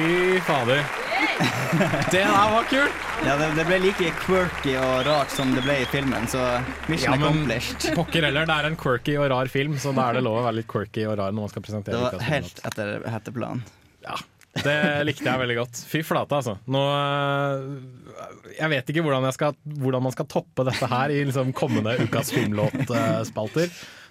[0.00, 0.80] Fy fader.
[2.10, 3.00] Det der var kult!
[3.26, 6.40] Ja, det, det ble like quirky og rart som det ble i filmen, så
[6.88, 7.84] mission Ja, accomplished.
[7.98, 10.46] pokker heller, det er en quirky og rar film, så da er det lov å
[10.46, 13.60] være litt quirky og rar når man skal presentere Det var helt etter hetteplanen.
[14.64, 15.82] Det likte jeg veldig godt.
[15.92, 16.56] Fy flate, altså.
[16.74, 17.68] Nå øh,
[18.56, 21.92] Jeg vet ikke hvordan, jeg skal, hvordan man skal toppe dette her i liksom kommende
[22.02, 23.68] Ukas filmlåtspalter.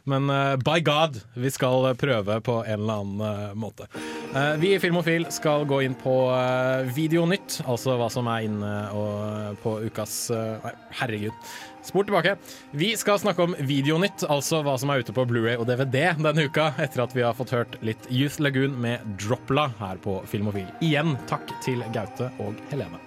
[0.10, 3.88] Men øh, by God, vi skal prøve på en eller annen øh, måte.
[4.34, 6.16] Eh, vi i Filmofil skal gå inn på
[6.96, 8.72] Videonytt, altså hva som er inne
[9.64, 11.50] på ukas Nei, herregud.
[11.86, 12.36] Spor tilbake.
[12.78, 16.46] Vi skal snakke om Videonytt, altså hva som er ute på Blu-ray og DVD denne
[16.50, 20.68] uka, etter at vi har fått hørt litt Youth Lagoon med Dropla her på Filmofil.
[20.86, 23.02] Igjen takk til Gaute og Helene.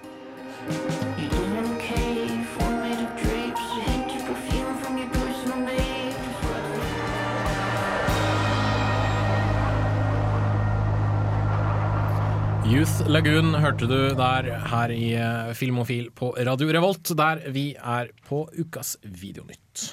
[12.63, 18.07] Youth Lagoon hørte du der her i eh, Filmofil på Radio Revolt, der vi er
[18.23, 19.89] på ukas Videonytt.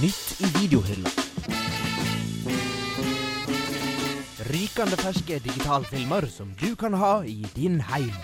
[0.00, 1.12] Nytt i videohylla.
[4.48, 8.14] Rykende ferske digitalfilmer som du kan ha i din heim.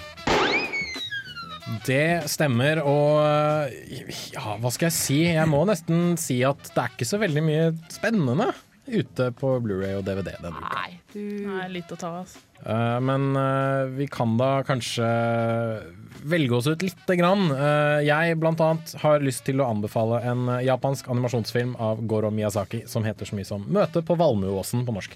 [1.84, 5.20] Det stemmer, og eh, ja, hva skal jeg si?
[5.28, 8.40] Jeg må nesten si at det er ikke så veldig mye spennende
[8.86, 10.82] ute på Blu-ray og DVD denne uka.
[10.82, 11.22] Nei, du...
[11.48, 12.42] Nei, litt å ta, altså.
[12.62, 15.08] Eh, men eh, vi kan da kanskje
[16.26, 17.50] velge oss ut lite grann.
[17.52, 22.32] Eh, jeg blant annet har lyst til å anbefale en eh, japansk animasjonsfilm av Goro
[22.34, 25.14] Miyazaki som heter så mye som 'Møte på Valmueåsen' på norsk.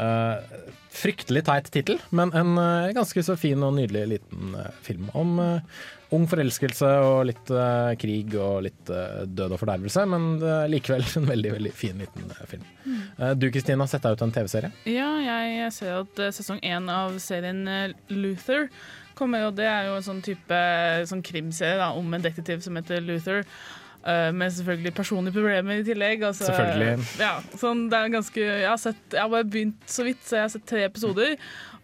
[0.00, 0.58] Eh,
[0.90, 2.58] fryktelig teit tittel, men en
[2.94, 5.38] ganske så fin og nydelig liten film om
[6.10, 7.52] ung forelskelse og litt
[8.02, 12.66] krig og litt død og fordervelse, men likevel en veldig veldig fin liten film.
[13.20, 14.72] Eh, du Kristina, sett deg ut en TV-serie?
[14.90, 17.62] Ja, jeg ser at sesong én av serien
[18.10, 18.66] Luther
[19.20, 20.62] kommer, og det er jo en sånn type
[21.10, 23.44] sånn krimserie da, om en detektiv som heter Luther.
[24.00, 26.22] Uh, med selvfølgelig personlige problemer i tillegg.
[26.24, 27.08] Altså, Selvfølgelig.
[27.20, 30.38] Ja, sånn, det er ganske, jeg, har sett, jeg har bare begynt så vidt, så
[30.38, 31.34] jeg har sett tre episoder.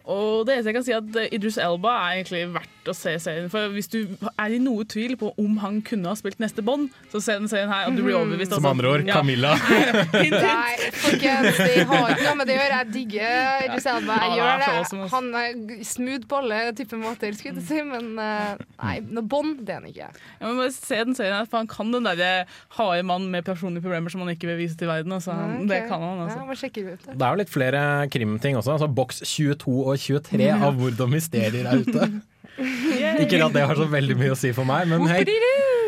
[0.07, 3.13] Og det eneste jeg kan si at eh, Idris Elba er egentlig verdt å se
[3.19, 3.49] serien.
[3.51, 3.97] For hvis du
[4.29, 7.49] er i noe tvil på om han kunne ha spilt neste Bond, så se den
[7.51, 8.53] serien her, og du blir overbevist.
[8.53, 8.71] Som altså.
[8.71, 9.17] andre ord, Ja.
[9.19, 9.53] Camilla.
[9.57, 10.37] hint, hint.
[10.37, 12.77] Nei, folkens, det har ikke noe med det å gjøre.
[12.77, 14.19] Jeg digger Idris Elba.
[14.23, 15.11] Jeg er gjør det.
[15.17, 19.65] Han er smooth på alle typer måter, skulle jeg si, men eh, nei, noe bånd,
[19.67, 20.09] det er han ikke.
[20.39, 22.31] Jeg må bare se den serien her, for han kan den derre
[22.79, 25.17] harde mannen med personlige problemer som han ikke vil vise til verden.
[25.17, 25.35] Altså.
[25.35, 25.67] Ja, ok.
[25.73, 26.39] Det kan han, altså.
[26.39, 26.47] Ja,
[26.87, 27.07] ut.
[27.11, 27.83] Det er jo litt flere
[28.13, 28.77] krimting også.
[28.77, 32.09] Altså Boks 22 og 23 av hvordan mysterier er ute.
[33.23, 35.23] Ikke at det har så veldig mye å si for meg, men hei.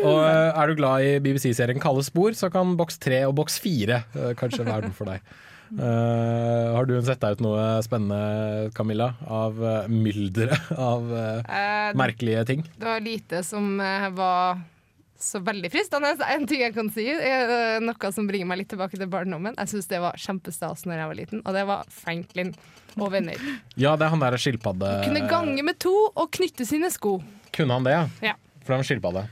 [0.00, 3.58] Og eh, er du glad i BBC-serien Kalde spor, så kan boks 3 og boks
[3.62, 5.24] 4 eh, kanskje være den for deg.
[5.70, 12.42] Uh, har du sett deg ut noe spennende, Camilla, av uh, mylderet av uh, merkelige
[12.48, 12.64] ting?
[12.74, 14.58] Det var lite som var
[15.24, 16.12] så veldig fristende.
[16.32, 19.56] En ting jeg kan si, er eh, noe som bringer meg litt tilbake til barndommen.
[19.58, 22.54] Jeg syns det var kjempestas når jeg var liten, og det var Franklin
[22.98, 23.38] og venner.
[23.76, 24.94] Ja, det er han der skilpadde...
[25.06, 27.18] Kunne gange med to og knytte sine sko.
[27.54, 28.32] Kunne han det, ja?
[28.32, 28.36] Ja.
[28.64, 29.24] For han var skilpadde?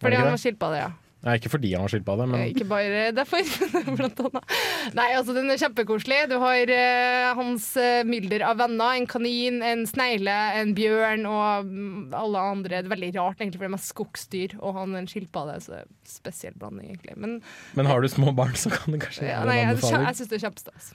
[0.00, 0.92] Fordi han var skilpadde, ja.
[1.26, 3.48] Nei, ikke fordi han var skilpadde, men Eh, Ikke bare derfor,
[3.98, 4.52] blant annet.
[4.94, 6.20] Nei, altså den er kjempekoselig.
[6.30, 9.00] Du har uh, hans eh, mylder av venner.
[9.00, 12.76] En kanin, en snegle, en bjørn og mm, alle andre.
[12.78, 15.58] Det er veldig rart, egentlig, for de er skogsdyr, og han er en skilpadde.
[15.64, 17.18] Så det er en spesiell blanding, egentlig.
[17.18, 17.40] Men
[17.74, 20.30] Men har du små barn, så kan det kanskje ja, være en jeg, jeg syns
[20.30, 20.94] det er kjempestas.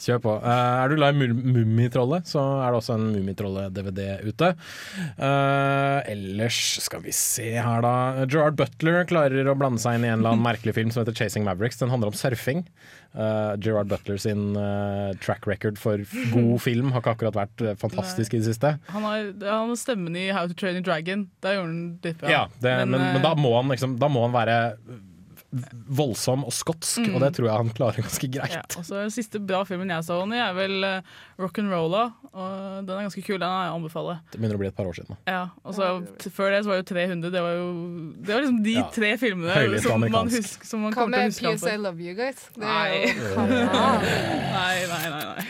[0.00, 0.34] Kjør på.
[0.42, 4.50] Uh, er du glad i Mum- Mummitrollet, så er det også en Mummitrollet-DVD ute.
[5.18, 8.26] Uh, ellers skal vi se her, da.
[8.30, 11.16] Gerard Butler klarer å blande seg inn i en eller annen merkelig film som heter
[11.16, 11.80] 'Chasing Mavericks'.
[11.82, 12.64] Den handler om surfing.
[13.14, 14.54] Uh, Gerard Butler sin
[15.22, 16.02] track record for
[16.34, 18.74] god film har ikke akkurat vært fantastisk i det siste.
[18.90, 21.28] Han har, han har stemmen i How to Train a Dragon.
[21.44, 22.30] Der gjorde han bra.
[22.30, 24.58] Ja, det, men, men, men da, må han liksom, da må han være
[25.88, 27.14] voldsom og skotsk, Mm.
[27.14, 28.52] og det tror jeg han klarer ganske greit.
[28.54, 31.00] Ja, og så Den siste bra filmen jeg så han i, er vel uh,
[31.38, 32.12] Rock'n'Rolla.
[32.34, 33.38] Og den er ganske kul.
[33.38, 34.18] Den jeg anbefaler.
[34.32, 35.14] Det begynner å bli et par år siden.
[35.14, 35.32] Da.
[35.32, 37.30] Ja, og så t- Før det så var jo 300.
[37.30, 37.68] Det var jo
[38.20, 38.88] Det var liksom de Ja.
[38.90, 41.76] tre filmene som man, husker, som man kommer til å huske han PS I.
[41.76, 42.48] Love You, guys?
[42.54, 43.06] Det Nei.
[43.06, 43.36] jo-
[44.58, 45.46] nei, nei, nei, nei.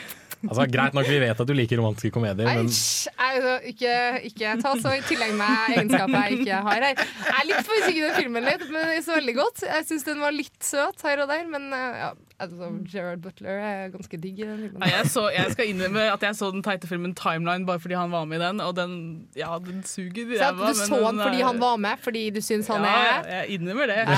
[0.49, 3.09] Altså, Greit nok, vi vet at du liker romantiske komedier, men Æsj!
[3.17, 3.95] altså, Ikke,
[4.31, 7.01] ikke ta så i tillegg meg egenskaper jeg ikke har her.
[7.05, 9.65] Jeg er litt forsiktig i den filmen, litt, men det er så veldig godt.
[9.69, 12.11] Jeg syns den var litt søt her og der, men eh, ja,
[12.45, 14.81] altså, Gerard Butler er ganske digg i den filmen.
[14.83, 17.99] Nei, jeg, så, jeg skal innrømme at jeg så den teite filmen Timeline bare fordi
[17.99, 18.97] han var med i den, og den,
[19.39, 20.25] ja, den suger.
[20.35, 22.95] Så jeg, du men så den fordi han var med, fordi du syns han ja,
[22.95, 24.01] er jeg innrømmer det.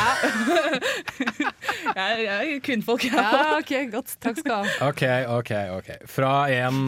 [2.00, 4.16] jeg, jeg er kvinnfolk, jeg Ja, OK, godt.
[4.22, 4.88] Takk skal du ha.
[4.90, 5.02] OK,
[5.38, 5.52] OK.
[5.78, 6.78] ok Fra en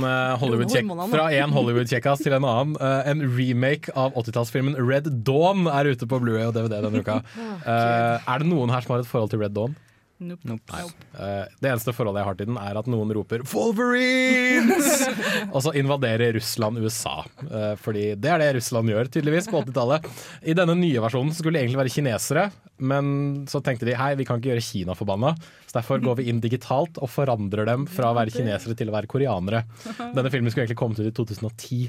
[0.40, 1.12] Hollywood-kjekk- Hormonene.
[1.12, 2.76] Fra en Hollywood-kjekkas til en annen.
[2.80, 7.20] Eh, en remake av 80-tallsfilmen Red Dawn er ute på Blu-ray og DVD denne uka.
[7.68, 9.74] Eh, er det noen her som har et forhold til Red Dawn?
[10.18, 10.58] Nope.
[10.72, 10.82] Nei.
[11.14, 15.04] Uh, det eneste forholdet jeg har til den, er at noen roper 'Wolverines!'
[15.54, 17.20] og så invaderer Russland USA.
[17.44, 20.08] Uh, fordi det er det Russland gjør, tydeligvis, på 80-tallet.
[20.42, 22.48] I denne nye versjonen skulle det egentlig være kinesere,
[22.82, 23.12] men
[23.50, 25.36] så tenkte de hei, vi kan ikke gjøre Kina forbanna.
[25.68, 28.98] Så derfor går vi inn digitalt og forandrer dem fra å være kinesere til å
[28.98, 29.64] være koreanere.
[30.16, 31.88] Denne filmen skulle egentlig kommet ut i 2010.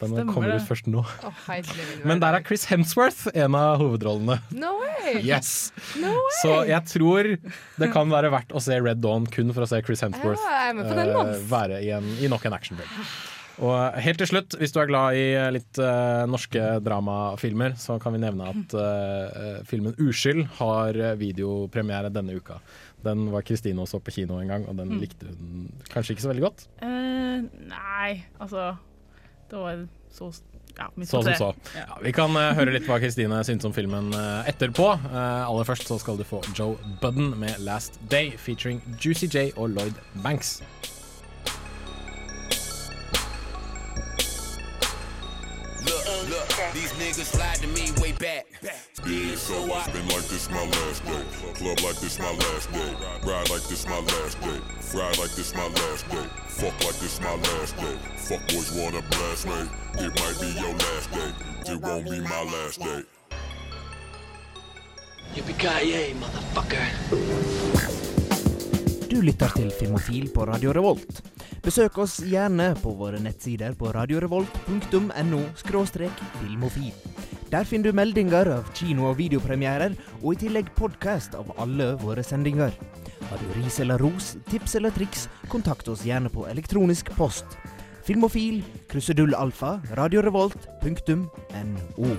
[0.00, 0.56] Den Stemmer kommer det.
[0.60, 1.00] ut først nå.
[1.24, 1.44] Oh.
[2.04, 4.36] Men der er Chris Hemsworth en av hovedrollene.
[4.52, 5.22] No way!
[5.24, 5.72] Yes!
[5.96, 6.34] No way!
[6.42, 7.30] Så jeg tror
[7.80, 10.68] det kan være verdt å se Red Dawn kun for å se Chris Hemsworth Ja,
[10.76, 13.08] eh, være i, en, i nok en actionfilm.
[13.64, 15.22] Og helt til slutt, hvis du er glad i
[15.54, 22.12] litt uh, norske dramafilmer, så kan vi nevne at uh, filmen 'Uskyld' har eh, videopremiere
[22.12, 22.58] denne uka.
[23.06, 25.00] Den var Kristine også på kino en gang, og den Mm.
[25.00, 26.66] likte hun kanskje ikke så veldig godt.
[26.84, 28.76] Uh, nei, altså
[29.50, 30.32] Det var så
[30.76, 31.38] ja, midt Så på som tre.
[31.38, 31.54] så.
[31.78, 34.88] Ja, vi kan uh, høre litt hva Kristine syns om filmen uh, etterpå.
[35.06, 39.50] Uh, aller først så skal du få Joe Budden med 'Last Day', featuring Juicy J
[39.56, 40.62] og Lloyd Banks.
[45.86, 48.44] Look, look, these niggas lied to me way back.
[49.06, 51.22] Yeah, so I spin like this my last day.
[51.54, 52.90] Club like this my last day.
[53.22, 54.58] Ride like this my last day.
[54.80, 56.26] Fry like this my last day.
[56.48, 57.94] Fuck like this my last day.
[58.26, 59.60] Fuck boys wanna blast me.
[60.02, 61.30] It might be your last day.
[61.70, 63.04] It won't be my last day.
[65.36, 66.86] Yippee-ki-yay, motherfucker.
[69.10, 71.22] Du lytter til Filmofil på Radio Revolt.
[71.62, 75.40] Besøk oss gjerne på våre nettsider på radiorevolt.no
[76.40, 76.92] filmofil.
[77.50, 82.24] Der finner du meldinger av kino- og videopremierer, og i tillegg podkast av alle våre
[82.26, 82.74] sendinger.
[83.30, 87.46] Har du ris eller ros, tips eller triks, kontakt oss gjerne på elektronisk post.
[88.06, 92.10] Filmofil, krusedull alfa, radiorevolt.no.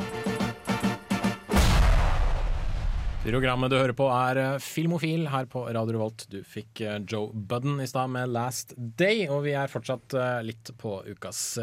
[3.27, 6.23] Programmet du hører på er eh, Filmofil her på Radio Revolt.
[6.31, 10.45] Du fikk eh, Joe Budden i stad med 'Last Day', og vi er fortsatt eh,
[10.47, 11.59] litt på ukas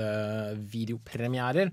[0.75, 1.73] videopremierer.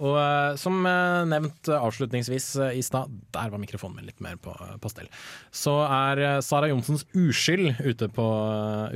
[0.00, 4.38] Og eh, som eh, nevnt eh, avslutningsvis i stad, der var mikrofonen min litt mer
[4.40, 5.10] på, på stell,
[5.52, 8.28] så er Sara Johnsens 'Uskyld' ute, på,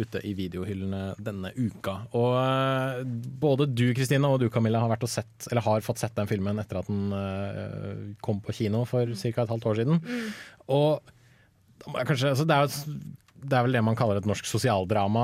[0.01, 1.99] ute i videohyllene denne uka.
[2.17, 3.05] Og
[3.43, 6.31] både du Kristine og du Camilla har, vært og sett, eller har fått sett den
[6.31, 9.45] filmen etter at den kom på kino for ca.
[9.45, 10.03] et halvt år siden.
[10.73, 11.15] Og
[11.83, 13.17] da må jeg kanskje, altså det, er jo,
[13.49, 15.23] det er vel det man kaller et norsk sosialdrama,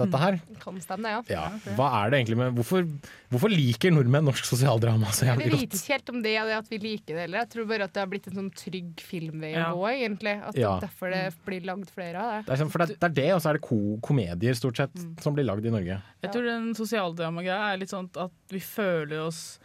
[0.00, 0.38] dette her.
[0.64, 1.20] Kan stemme, ja.
[1.28, 1.44] Ja,
[1.78, 2.86] Hva er det egentlig med Hvorfor,
[3.34, 6.70] hvorfor liker nordmenn norsk sosialdrama så Jeg vet ikke helt om det er det at
[6.72, 7.42] vi liker det, heller.
[7.44, 9.68] jeg tror bare at det har blitt en sånn trygg filmvei å Ja.
[9.74, 10.34] gå, egentlig.
[10.48, 10.74] At Ja.
[10.78, 12.40] det er derfor det blir lagd flere av det.
[12.46, 14.76] Det er, sånn- for det, det er det, og så er det ko komedier stort
[14.76, 16.00] sett som blir lagd i Norge.
[16.22, 19.58] Jeg tror den sosialdramagreia er litt sånn at vi føler oss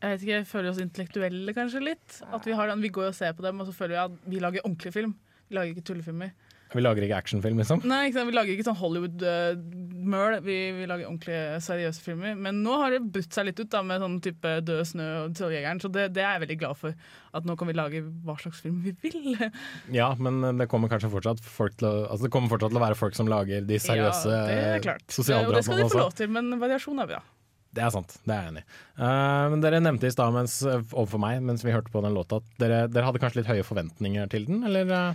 [0.00, 2.22] jeg vet ikke, jeg føler oss intellektuelle kanskje litt.
[2.32, 4.10] At Vi har den, vi går og ser på dem, og så føler vi at
[4.32, 5.10] vi lager ordentlig film.
[5.50, 6.30] Vi lager ikke tullefilmer.
[6.70, 7.82] Vi lager ikke actionfilm, liksom.
[7.88, 8.22] Nei, ikke?
[8.28, 10.36] Vi lager ikke sånn Hollywood-møl.
[10.46, 12.36] vi, vi lager ordentlige, seriøse filmer.
[12.38, 15.34] Men nå har det brutt seg litt ut da, med sånn type Død snø og
[15.38, 16.94] Trolljegeren, så det, det er jeg veldig glad for.
[17.34, 19.34] At nå kan vi lage hva slags film vi vil.
[20.00, 22.84] Ja, men det kommer kanskje fortsatt folk til å, altså det kommer fortsatt til å
[22.84, 25.04] være folk som lager de seriøse ja, det klart.
[25.10, 27.22] sosialdramaene Og det skal de få lov til, men variasjon er bra.
[27.70, 28.78] Det er sant, det er jeg enig i.
[28.98, 32.48] Uh, men dere nevnte i stad overfor meg mens vi hørte på den låta at
[32.58, 35.12] dere, dere hadde kanskje litt høye forventninger til den, eller?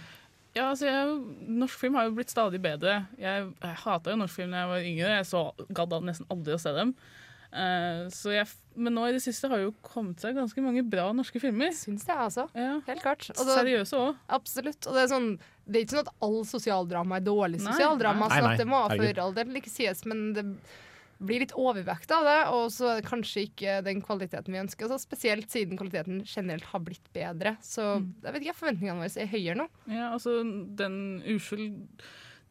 [0.56, 1.20] Ja, altså jeg,
[1.52, 3.02] Norsk film har jo blitt stadig bedre.
[3.20, 5.14] Jeg, jeg hata jo norsk film da jeg var yngre.
[5.18, 5.42] Jeg så,
[5.76, 6.96] gadd nesten aldri å se dem.
[7.56, 11.10] Uh, så jeg, men nå i det siste har jo kommet seg ganske mange bra
[11.16, 11.76] norske filmer.
[11.76, 12.48] Syns det, altså.
[12.56, 13.28] Helt klart.
[13.36, 14.24] Og Seriøse òg.
[14.40, 14.80] Absolutt.
[14.88, 15.30] Og det er, sånn,
[15.68, 18.28] det er ikke sånn at all sosialdrama er dårlig sosialdrama.
[18.28, 20.50] Nei, så nei, at det må for all del ikke sies, men det
[21.26, 24.88] blir litt overvekt av det, og så er det kanskje ikke den kvaliteten vi ønsker.
[24.92, 27.58] Så spesielt siden kvaliteten generelt har blitt bedre.
[27.62, 28.14] Så Mm.
[28.24, 29.68] jeg vet ikke, forventningene våre er høyere nå.
[29.88, 30.40] Ja, altså
[30.76, 31.82] den uskyld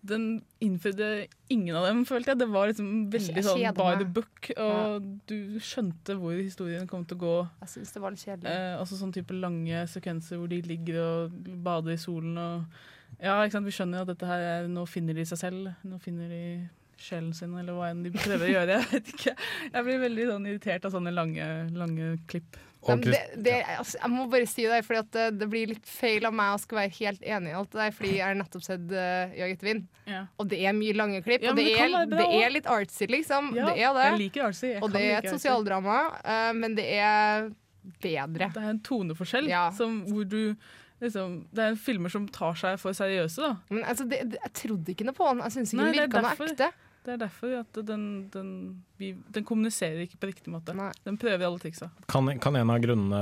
[0.07, 2.39] Den innfridde ingen av dem, følte jeg.
[2.43, 4.51] Det var liksom veldig sånn by the book.
[4.59, 7.49] og du skjønte hvor historien kom til å gå.
[7.62, 8.51] Jeg synes det var litt kjedelig.
[8.53, 11.33] Eh, også sånn type lange sekvenser hvor de ligger og
[11.64, 12.66] bader i solen og
[13.22, 13.64] Ja, ikke sant.
[13.64, 15.75] Vi skjønner at dette her er Nå finner de seg selv.
[15.87, 16.68] Nå finner de
[17.05, 18.79] sjelen sin, eller hva enn de prøver å gjøre.
[18.79, 19.35] Jeg vet ikke.
[19.71, 22.61] Jeg blir veldig sånn irritert av sånne lange, lange klipp.
[22.85, 26.27] Men det, det, altså, jeg må bare si det, for det, det blir litt feil
[26.29, 28.67] av meg å skal være helt enig i alt det der, fordi jeg har nettopp
[28.67, 30.21] sett uh, Jag etter vind, Ja.
[30.37, 31.45] og det er mye lange klipp.
[31.47, 33.53] Ja, og det, det er, det er litt artsy, liksom.
[33.57, 34.07] Ja, det er det.
[34.11, 34.67] jeg liker artsy.
[34.75, 37.51] Jeg og det er et sosialdrama, uh, men det er
[38.05, 38.51] bedre.
[38.53, 40.41] Det er en toneforskjell som, hvor du
[41.03, 43.55] liksom, Det er filmer som tar seg for seriøse, da.
[43.73, 45.45] Men altså, det, det, jeg trodde ikke noe på den.
[45.45, 46.71] Jeg syns ikke Nei, virka noe ekte.
[47.05, 48.51] Det er derfor at den, den,
[48.97, 50.73] den kommuniserer ikke på riktig måte.
[51.05, 51.91] Den prøver alle triksa.
[52.09, 53.21] Kan, kan en av grunnene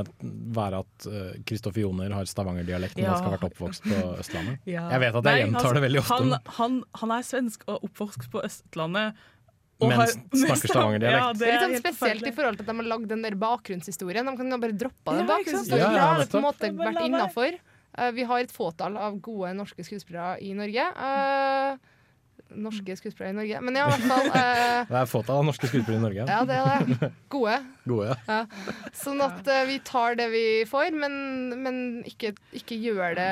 [0.55, 1.07] være at
[1.49, 3.17] Kristoffer Joner har stavangerdialekt, men Ja.
[3.17, 4.59] han skal ha vært oppvokst på Østlandet?
[4.77, 4.85] Ja.
[4.95, 6.19] Jeg vet at jeg Nei, gjentar altså, det veldig ofte.
[6.21, 9.23] Han, han, han er svensk og oppvokst på Østlandet.
[9.83, 11.25] Mens Men snakker stavangerdialekt.
[11.25, 13.35] Ja, Det er litt sånn spesielt i forhold til at de har lagd den der
[13.41, 14.31] bakgrunnshistorien.
[14.31, 15.97] De kan jo bare droppe den Ja, bakgrunnshistorien.
[15.99, 17.59] Ja, ja, på en måte vært la være.
[18.15, 20.87] vi har et fåtall av gode norske skuespillere i Norge.
[20.87, 21.92] Eh,
[22.57, 23.61] norske skuespillere i Norge.
[23.65, 26.27] Men ja, i hvert fall eh, Det er fåtall av norske skuespillere i Norge.
[26.29, 27.13] Ja, det er det.
[27.33, 27.59] Gode.
[27.85, 28.17] Gode, ja.
[28.29, 28.69] Ja.
[28.95, 31.15] Sånn at uh, vi tar det vi får, men,
[31.65, 33.31] men ikke, ikke gjør det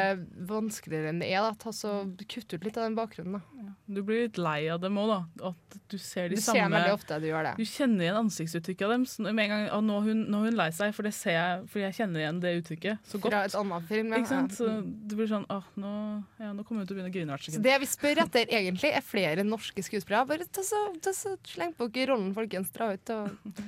[0.50, 1.44] vanskeligere enn det er.
[1.46, 1.54] Da.
[1.60, 3.38] Ta så Kutt ut litt av den bakgrunnen.
[3.38, 3.70] Da.
[3.90, 5.50] Du blir litt lei av dem òg, da.
[5.50, 7.54] At du ser de Du ser samme veldig ofte du gjør det.
[7.58, 9.06] Du kjenner igjen ansiktsuttrykket av dem.
[9.28, 11.64] Med en gang, og nå, er hun, nå hun lei seg, for det ser jeg
[11.70, 13.30] for jeg kjenner igjen det uttrykket så godt.
[13.30, 14.14] Fra et annet film.
[14.14, 14.22] Ja.
[14.22, 14.56] Ikke sant?
[14.58, 15.92] Så du blir sånn Åh, nå,
[16.42, 17.66] ja, nå kommer hun til å begynne å grine hvert Så sekund.
[17.66, 20.26] det vi spør etter, egentlig, er flere norske skuespillere.
[20.30, 22.70] Bare ta så, ta så Sleng på dere rollen, folkens.
[22.74, 23.62] Dra ut og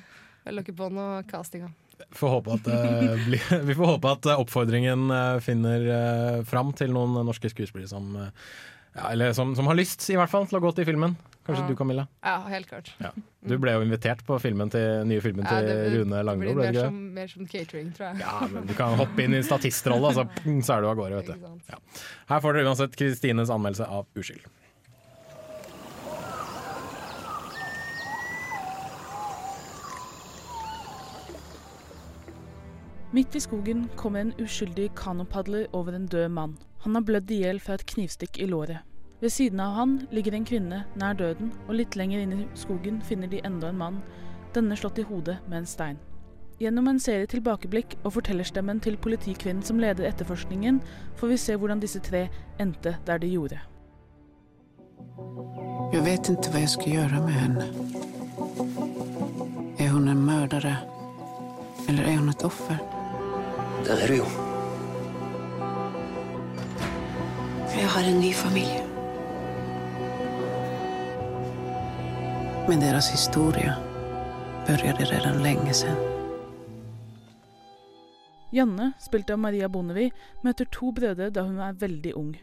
[0.47, 1.71] velg lukker på noe castinga.
[2.19, 2.69] Får at,
[3.29, 5.89] blir- vi får håpe at eh, oppfordringen eh, finner
[6.49, 8.31] fram til noen norske skuespillere som, eh,
[8.99, 11.15] ja, som, som har lyst, i hvert fall, til å gå til filmen.
[11.47, 11.69] Kanskje Ja.
[11.73, 12.05] du, Camilla?
[12.23, 12.91] Ja, helt klart.
[13.03, 13.09] Ja.
[13.43, 16.55] Du ble jo invitert på filmen til, nye filmen Ja, til Rune Rune det blir
[16.55, 18.21] ble det mer som, mer som catering, tror jeg.
[18.23, 20.27] Ja, men du kan hoppe inn i statistrolle, og så,
[20.77, 21.49] er du av gårde, vet du.
[21.73, 21.81] Ja.
[22.31, 24.47] Her får dere uansett Kristines anmeldelse av Uskyld.
[33.13, 36.55] Midt i skogen kommer en uskyldig kanopadler over en død mann.
[36.81, 38.79] Han har blødd i hjel fra et knivstikk i låret.
[39.21, 43.03] Ved siden av han ligger en kvinne nær døden, og litt lenger inn i skogen
[43.05, 43.99] finner de enda en mann,
[44.57, 45.99] denne slått i hodet med en stein.
[46.59, 50.81] Gjennom en serie tilbakeblikk og fortellerstemmen til politikvinnen som leder etterforskningen,
[51.21, 52.25] får vi se hvordan disse tre
[52.65, 53.61] endte der de gjorde.
[55.93, 57.69] Jeg vet ikke hva jeg skal gjøre med henne.
[59.77, 60.89] Er hun en morder,
[61.89, 63.02] Eller er hun et offer?
[63.87, 64.27] Der er du jo.
[67.77, 68.83] Jeg har en ny familie.
[72.69, 73.75] Men deres historie
[74.67, 75.97] begynte redan lenge siden.
[78.53, 80.13] Janne, spilt av Maria Bondevie,
[80.45, 82.37] møter to brødre da hun er veldig ung.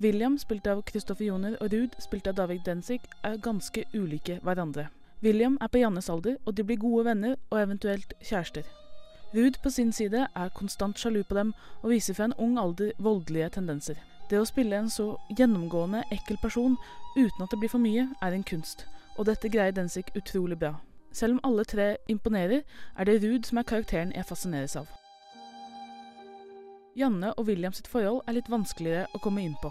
[0.00, 4.88] William, spilt av Kristoffer Joner, og Ruud, spilt av David Denzig, er ganske ulike hverandre.
[5.22, 8.79] William er på Jannes alder, og de blir gode venner og eventuelt kjærester.
[9.34, 11.52] Ruud på sin side er konstant sjalu på dem
[11.82, 13.98] og viser fra en ung alder voldelige tendenser.
[14.30, 16.74] Det å spille en så gjennomgående ekkel person
[17.16, 18.86] uten at det blir for mye, er en kunst,
[19.18, 20.72] og dette greier Densik utrolig bra.
[21.12, 22.62] Selv om alle tre imponerer,
[22.98, 24.90] er det Ruud som er karakteren jeg fascineres av.
[26.98, 29.70] Janne og William sitt forhold er litt vanskeligere å komme inn på.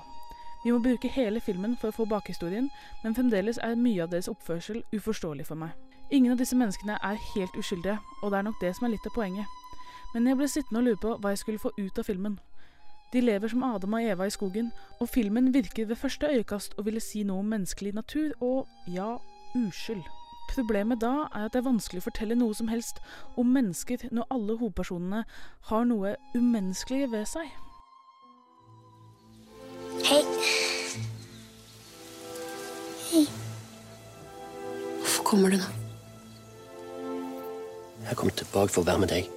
[0.64, 2.72] Vi må bruke hele filmen for å få bakhistorien,
[3.04, 5.76] men fremdeles er mye av deres oppførsel uforståelig for meg.
[6.12, 9.06] Ingen av disse menneskene er helt uskyldige, og det er nok det som er litt
[9.06, 9.46] av poenget.
[10.14, 12.40] Men jeg ble sittende og lure på hva jeg skulle få ut av filmen.
[13.14, 16.86] De lever som Adam og Eva i skogen, og filmen virker ved første øyekast å
[16.86, 19.18] ville si noe om menneskelig natur og, ja,
[19.58, 20.04] uskyld.
[20.50, 23.02] Problemet da er at det er vanskelig å fortelle noe som helst
[23.38, 25.24] om mennesker når alle hovedpersonene
[25.70, 27.54] har noe umenneskelig ved seg.
[30.10, 30.24] Hei.
[33.12, 33.28] Hei.
[35.04, 35.89] Hvorfor kommer du nå?
[38.10, 39.30] Jeg kom tilbake for å være med deg.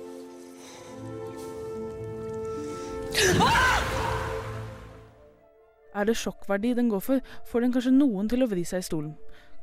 [5.95, 8.87] Er det sjokkverdi den går for, får den kanskje noen til å vri seg i
[8.87, 9.13] stolen.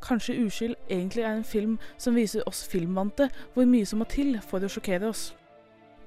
[0.05, 4.37] Kanskje Uskyld egentlig er en film som viser oss filmvante hvor mye som må til
[4.45, 5.33] for å sjokkere oss.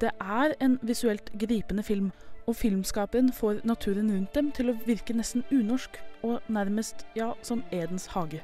[0.01, 2.13] Det er en visuelt gripende film,
[2.47, 7.63] og filmskaperen får naturen rundt dem til å virke nesten unorsk, og nærmest, ja, som
[7.71, 8.43] Edens hage.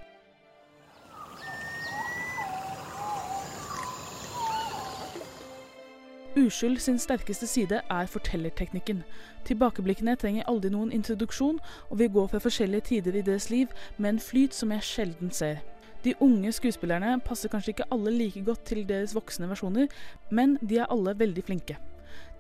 [6.37, 9.03] Uskyld sin sterkeste side er fortellerteknikken.
[9.45, 11.57] Tilbakeblikkene trenger aldri noen introduksjon,
[11.91, 13.66] og vi går fra forskjellige tider i deres liv
[13.97, 15.62] med en flyt som jeg sjelden ser.
[16.05, 19.89] De unge skuespillerne passer kanskje ikke alle like godt til deres voksne versjoner,
[20.31, 21.79] men de er alle veldig flinke.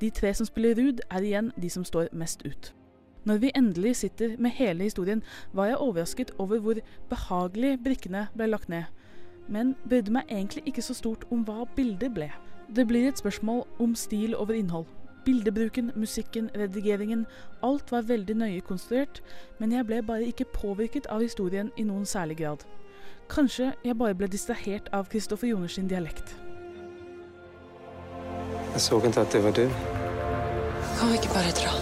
[0.00, 2.74] De tre som spiller Ruud, er igjen de som står mest ut.
[3.24, 5.22] Når vi endelig sitter med hele historien,
[5.52, 6.74] var jeg overrasket over hvor
[7.08, 8.84] behagelig brikkene ble lagt ned.
[9.48, 12.30] Men brydde meg egentlig ikke så stort om hva bildet ble.
[12.76, 14.84] Det blir et spørsmål om stil over innhold.
[15.24, 17.26] Bildebruken, musikken, redigeringen,
[17.62, 19.22] alt var veldig nøye konstruert,
[19.58, 22.66] men jeg ble bare ikke påvirket av historien i noen særlig grad.
[23.28, 26.36] Kanskje jeg bare ble distrahert av Kristoffer Joners dialekt.
[28.72, 29.64] Jeg så ikke at det var du.
[30.98, 31.76] Kan vi ikke bare dra?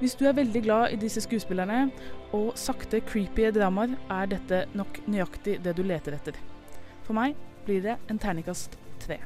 [0.00, 1.90] Hvis du er veldig glad i disse skuespillerne
[2.32, 6.40] og sakte, creepy dramaer, er dette nok nøyaktig det du leter etter.
[7.04, 9.18] For meg blir det en terningkast tre.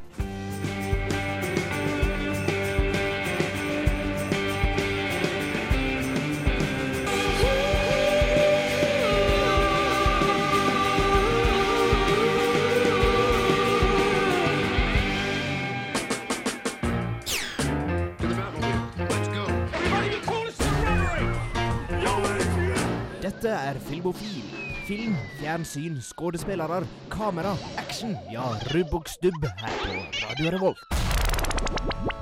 [23.23, 24.58] Dette er Filmofil.
[24.89, 28.15] Film, fjernsyn, skuespillere, kamera, action.
[28.33, 29.91] Ja, rubb og stubb her på
[30.23, 30.79] Radio Revolt.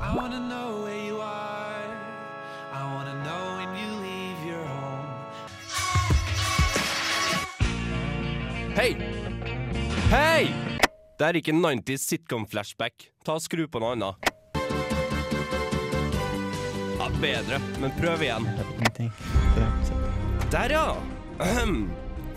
[0.03, 1.87] I wanna know where you are.
[2.75, 5.07] I wanna know when you leave your home.
[8.75, 8.97] Hei!
[10.11, 10.55] Hei!
[11.19, 13.13] Det er ikke 90s sitcom-flashback.
[13.25, 14.15] Ta og Skru på noe annet.
[16.99, 18.51] Ja, bedre, men prøv igjen.
[20.51, 20.89] Der, ja!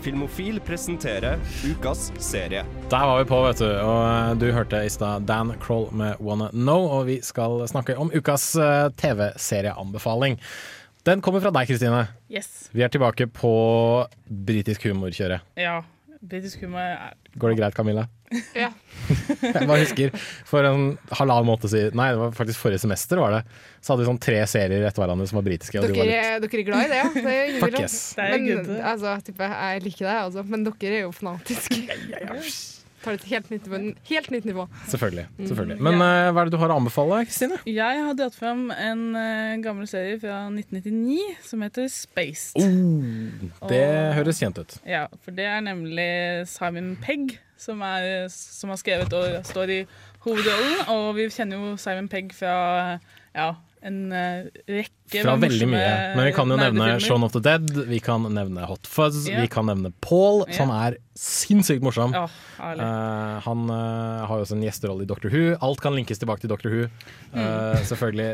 [0.00, 2.64] Filmofil presenterer ukas serie.
[2.90, 3.68] Der var vi på, vet du.
[3.68, 7.96] Og eh, du hørte i stad Dan Kroll med Wanna Know, og vi skal snakke
[8.00, 10.38] om ukas eh, TV-serieanbefaling.
[11.04, 12.06] Den kommer fra deg, Kristine.
[12.32, 12.70] Yes.
[12.72, 13.52] Vi er tilbake på
[14.28, 15.44] britisk humorkjøret.
[15.60, 15.82] Ja.
[16.20, 18.08] Britisk humor er Går det greit, Camilla?
[18.54, 18.68] Ja.
[19.42, 20.12] Jeg bare husker
[20.46, 20.84] for en
[21.18, 23.40] halvannen måned siden Nei, det var faktisk forrige semester, var det.
[23.82, 25.80] Så hadde vi sånn tre serier etter hverandre som var britiske.
[25.80, 27.08] Og de var Dere, litt er- dere er glad i det, ja?
[27.14, 27.96] Det er Fuck yes.
[28.14, 30.44] Det er Men altså, type, jeg liker det, altså.
[30.46, 31.80] Men dere er jo fanatiske.
[33.00, 33.78] Tar det til helt nytt nivå.
[34.10, 34.64] Helt nytt nivå.
[34.92, 35.22] Selvfølgelig.
[35.38, 35.76] Mm, selvfølgelig.
[35.86, 37.56] Men uh, hva er det du har å anbefale, Kristine?
[37.64, 41.16] Jeg har dratt fram en uh, gammel serie fra 1999
[41.48, 42.60] som heter Spaced.
[42.60, 43.80] Oh, det
[44.18, 44.76] høres kjent ut.
[44.84, 46.10] Ja, for det er nemlig
[46.52, 49.80] Simon Pegg som, er, som har skrevet og står i
[50.24, 50.86] hovedrollen.
[50.92, 52.54] Og vi kjenner jo Simon Pegg fra
[53.36, 53.52] ja,
[53.86, 55.92] en eh, rekke Fra veldig mye.
[56.16, 56.88] Men vi kan jo nevne.
[57.02, 59.40] Shaun of the Dead, vi kan nevne Hot Fuzz, yeah.
[59.44, 62.12] vi kan nevne Paul, som er sinnssykt morsom.
[62.58, 62.84] Herlig.
[62.84, 65.54] Eh, han uh, har jo også en gjesterolle i Doctor Who.
[65.64, 66.88] Alt kan linkes tilbake til Doctor Who,
[67.30, 67.38] Mm.
[67.38, 68.30] eh, selvfølgelig.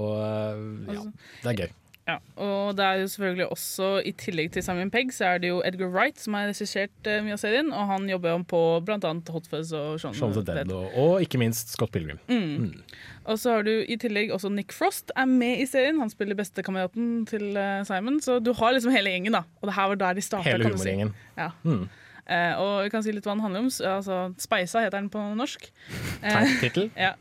[0.00, 1.02] Og ja,
[1.44, 1.72] det er gøy.
[2.02, 5.52] Ja, og det er jo selvfølgelig også I tillegg til Simon Pegg så er det
[5.52, 7.70] jo Edgar Wright som har regissert uh, mye av serien.
[7.70, 9.12] Og han jobber jo på bl.a.
[9.34, 12.18] Hot Fuzz og Shaun Shaun the Dead, og, og ikke minst Scott Pilgrim.
[12.26, 12.82] Mm.
[13.30, 16.00] Og så har du i tillegg også Nick Frost er med i serien.
[16.02, 18.18] Han spiller bestekameraten til uh, Simon.
[18.24, 19.44] Så du har liksom hele gjengen, da.
[19.62, 20.50] Og det her var der de starta.
[20.50, 21.14] Hele humorgjengen.
[21.38, 21.52] Ja.
[21.62, 21.86] Mm.
[22.22, 23.70] Uh, og vi kan si litt hva den handler om.
[23.92, 25.70] Altså, Speisa heter den på norsk.
[26.18, 26.90] Teit tittel.
[27.06, 27.14] ja.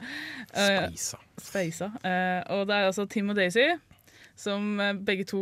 [0.50, 1.22] Speisa.
[1.38, 1.94] Speisa.
[2.50, 3.70] Og det er altså Tim og Daisy,
[4.40, 5.42] som eh, begge to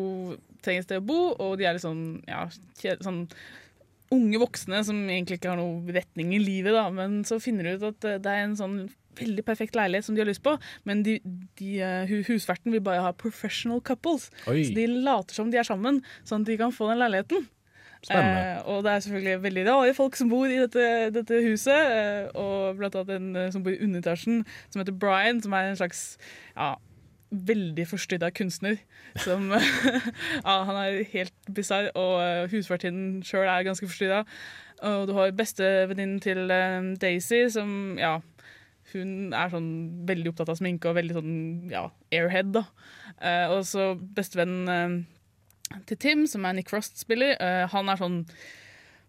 [0.64, 2.46] trenger et sted å bo, og de er litt sånn, ja,
[3.00, 3.26] sånn
[4.14, 6.88] unge voksne som egentlig ikke har noe retning i livet, da.
[6.94, 8.80] Men så finner de ut at eh, det er en sånn
[9.20, 10.56] veldig perfekt leilighet som de har lyst på,
[10.88, 11.18] men de,
[11.60, 14.30] de, eh, husverten vil bare ha professional couples.
[14.48, 14.64] Oi.
[14.68, 17.48] Så de later som de er sammen, sånn at de kan få den leiligheten.
[18.08, 21.76] Eh, og det er selvfølgelig veldig rare folk som bor i dette, dette huset.
[21.76, 25.80] Eh, og blant annet en som bor i underetasjen, som heter Brian, som er en
[25.80, 26.04] slags
[26.56, 26.78] ja,
[27.30, 28.80] veldig forstyrra kunstner.
[29.24, 29.52] Som
[30.46, 34.24] Ja, han er helt bisarr, og eh, husvertinnen sjøl er ganske forstyrra.
[34.90, 38.18] Og du har bestevenninnen til eh, Daisy, som ja,
[38.94, 39.70] hun er sånn
[40.10, 41.38] veldig opptatt av sminke og veldig sånn
[41.72, 42.66] ja, airhead, da.
[43.20, 45.06] Eh, og så bestevennen
[45.90, 48.24] til Tim, som er Nick Frost spiller, eh, han er sånn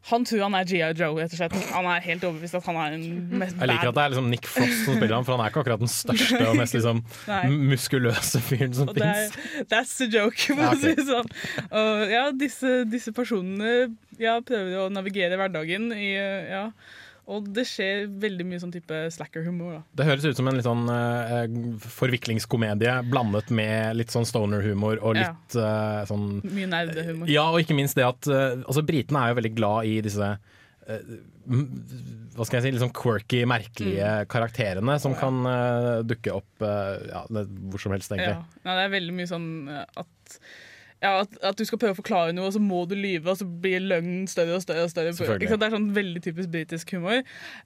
[0.09, 0.79] han tror han er G.I.
[0.97, 1.55] Joe, rett og slett.
[1.75, 3.03] Han er helt overbevist at han er en
[3.43, 5.53] mest Jeg liker at det er liksom Nick Frost som spiller ham, for han er
[5.53, 7.03] ikke akkurat den største og mest liksom
[7.71, 9.37] muskuløse fyren som fins.
[9.69, 11.29] that's the joke, for Ja, å si det sånn.
[11.69, 13.91] Og ja, disse, disse personene
[14.21, 16.65] ja, prøver å navigere hverdagen i ja.
[17.31, 19.81] Og det skjer veldig mye sånn type slacker-humor.
[19.95, 21.45] Det høres ut som en litt sånn uh,
[21.95, 25.29] forviklingskomedie blandet med litt sånn stoner-humor og Ja.
[25.31, 27.31] litt eh, sånn Mye nerdehumor.
[27.31, 30.33] Ja, og ikke minst det at uh, altså Britene er jo veldig glad i disse
[30.91, 35.37] hva skal jeg si, litt sånn quirky, merkelige karakterene som kan
[36.03, 38.41] dukke opp ja, hvor som helst, egentlig.
[38.41, 38.65] Ja.
[38.65, 40.41] Nei, det er veldig mye sånn at
[41.03, 43.39] ja, at, at du skal prøve å forklare noe, og så må du lyve, og
[43.41, 44.83] så blir løgnen større og større.
[44.85, 45.09] og større.
[45.61, 47.23] Det er sånn veldig typisk britisk humor.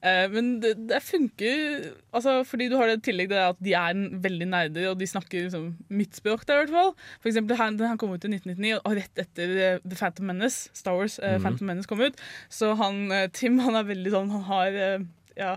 [0.07, 3.99] Eh, men det, det funker altså, fordi du har det tillegg det at de er
[4.29, 6.95] veldig nerder, og de snakker liksom, mitt språk der, i hvert fall.
[7.21, 10.71] For eksempel, han, han kom ut i 1999, og rett etter eh, The Phantom Menace,
[10.75, 11.43] Star Wars eh, Mhm.
[11.49, 12.21] Phantom Menace kom ut.
[12.49, 14.99] Så han, eh, Tim han er veldig sånn Han har eh,
[15.37, 15.57] ja,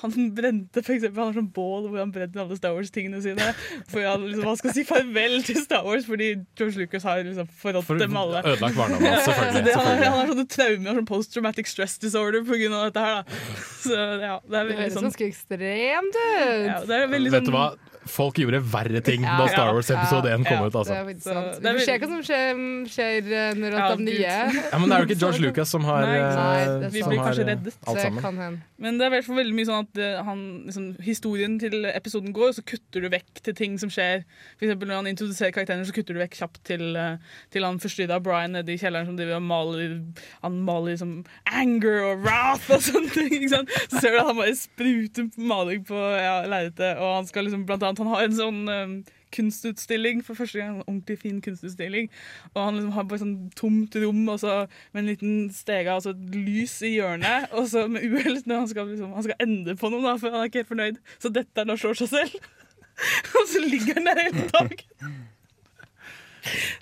[0.00, 3.50] han brente for eksempel, han har sånn bål hvor han brenner alle Star Wars-tingene sine.
[3.92, 7.46] For han, liksom, han skal si farvel til Star Wars fordi George Lucas har liksom
[7.60, 8.40] forrådt For- dem alle.
[8.42, 10.08] ødelagt barndommen selvfølgelig, det, han, selvfølgelig.
[10.08, 12.72] han har sånne traumer, sånn post-traumatic stress disorder pga.
[12.88, 13.22] dette her.
[13.22, 13.40] Da.
[13.84, 16.66] Så ja, det er veldig sånn ganske ekstremt ut.
[16.66, 17.68] ja, det er veldig Vet sånn du hva?
[18.10, 20.72] Folk gjorde verre ting Ja, da Star Wars episode ja, 1 kom ja, ut.
[20.72, 21.22] Det er Altså.
[21.22, 21.62] sant.
[21.62, 24.78] det er Vi får se hva som skjer, skjer eh, når alt er nye Ja,
[24.80, 26.82] men det er jo ikke George Lucas som har, Nei, sant.
[26.82, 27.76] Nei, Vi som blir har kanskje reddet.
[27.86, 28.56] alt sammen.
[28.82, 31.86] Men det er i hvert fall veldig mye sånn at eh, han, liksom, historien til
[31.92, 34.24] episoden går, og så kutter du vekk til ting som skjer.
[34.58, 37.78] For eksempel når han introduserer karakterene, så kutter du vekk kjapt til, eh, til han
[37.82, 39.94] forstyrra Brian nede i kjelleren som driver og maler
[40.42, 41.14] Han maler liksom
[41.52, 43.46] anger og wrath og sånne ting.
[43.52, 43.62] Så
[44.00, 47.82] ser du at han bare spruter maling på ja, lerretet, og han skal liksom blant
[47.86, 48.94] annet Han har en sånn um,
[49.32, 50.76] kunstutstilling for første gang.
[50.76, 52.08] En ordentlig fin kunstutstilling.
[52.52, 54.56] Og han liksom har bare sånn tomt rom og så
[54.92, 57.50] med en liten stege, altså et lys i hjørnet.
[57.56, 60.34] Og så med uhell når han skal, liksom, han skal endre på noe, da, for
[60.34, 61.02] han er ikke helt fornøyd.
[61.22, 62.50] Så dette er når han slår seg selv.
[63.38, 65.20] og så ligger han der hele dagen.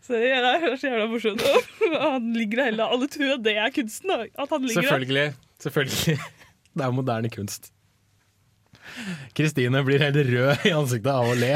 [0.00, 1.42] Så det er så jævla morsomt.
[1.90, 2.86] Og han ligger der hele.
[2.94, 4.14] Alle tror at det er kunsten.
[4.16, 4.54] At.
[4.74, 5.26] Selvfølgelig.
[5.61, 6.16] Selvfølgelig.
[6.74, 7.72] Det er moderne kunst.
[9.36, 11.55] Kristine blir helt rød i ansiktet av å le.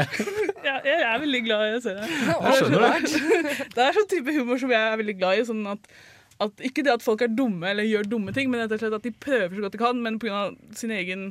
[0.65, 2.05] Ja, jeg er veldig glad i å se det.
[2.09, 3.55] Jeg skjønner det.
[3.75, 5.43] Det er sånn type humor som jeg er veldig glad i.
[5.45, 5.89] Sånn at,
[6.41, 8.97] at Ikke det at folk er dumme eller gjør dumme ting, men rett og slett
[8.97, 10.47] at de prøver så godt de kan, men pga.
[10.79, 11.27] sin egen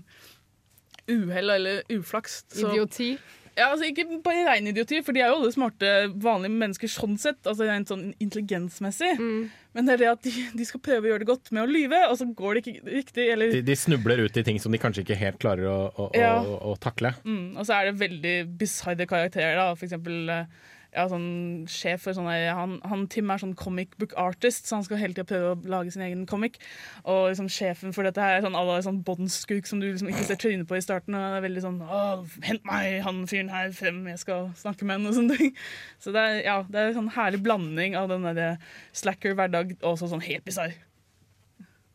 [1.10, 2.44] uhell eller uflaks.
[2.48, 3.10] så- Idioti.
[3.56, 5.90] Ja, altså Ikke bare rein idioti, for de er jo alle smarte,
[6.22, 7.38] vanlige mennesker sånn sett.
[7.46, 9.12] Altså rent sånn intelligensmessig.
[9.74, 11.70] Men det er det at de, de skal prøve å gjøre det godt med å
[11.70, 13.28] lyve, og så går det ikke riktig.
[13.34, 16.10] Eller De, de snubler ut i ting som de kanskje ikke helt klarer å, å,
[16.18, 16.36] Ja.
[16.42, 17.14] å, å takle.
[17.26, 19.56] Mm, og så er det veldig bisarre karakterer.
[19.58, 20.46] da For eksempel eh,
[20.94, 24.86] ja, sånn sjef for sånne han, han Tim er sånn comic book artist, så han
[24.86, 26.60] skal hele tida prøve å lage sin egen comic.
[27.02, 30.26] Og liksom sjefen for dette her er sånn alle sånn båndskurk som du liksom ikke
[30.28, 31.16] ser trynet på i starten.
[31.18, 32.00] Og det er veldig sånn Å,
[32.46, 35.54] hent meg han fyren her frem, jeg skal snakke med han, og sånne ting.
[36.02, 38.54] Så det er, ja, det er en sånn herlig blanding av den derre
[38.96, 40.76] slacker hverdag og også sånn helt bisarr.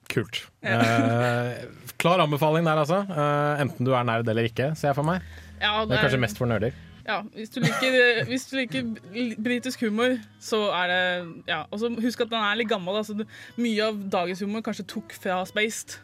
[0.09, 0.41] Kult.
[0.65, 0.79] Ja.
[0.81, 1.65] Eh,
[2.01, 3.03] klar anbefaling der, altså.
[3.05, 5.25] Eh, enten du er nerd eller ikke, ser jeg for meg.
[5.61, 6.73] Ja, Det er kanskje mest for nerder.
[7.07, 11.01] Ja, hvis du liker, hvis du liker britisk humor, så er det
[11.49, 12.99] Ja, og så husk at den er litt gammel.
[12.99, 13.17] Altså,
[13.57, 15.99] mye av dagens humor kanskje tok fra Spaced.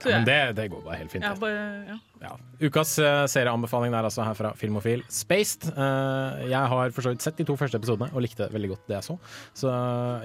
[0.00, 1.24] Ja, men det, det går bare helt fint.
[1.24, 1.96] Ja, bare, ja.
[2.20, 2.30] Ja.
[2.60, 5.02] Ukas uh, serieanbefaling er altså her fra Filmofil.
[5.12, 5.70] Spaced.
[5.76, 8.86] Uh, jeg har for så vidt sett de to første episodene og likte veldig godt
[8.88, 9.18] det jeg så.
[9.62, 9.74] Så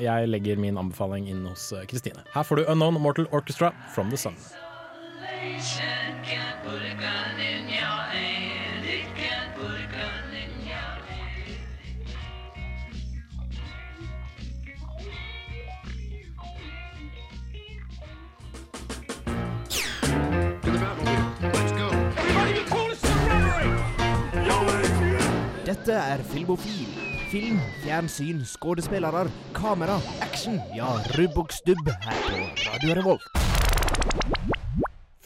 [0.04, 2.24] jeg legger min anbefaling inn hos Kristine.
[2.36, 4.40] Her får du Unknown Mortal Orchestra From The Sun.
[25.76, 26.88] Dette er Filmofil.
[27.28, 29.26] Film, fjernsyn, skuespillere,
[29.58, 30.62] kamera, action.
[30.78, 33.45] Ja, rubb og stubb her på Radio Revolt.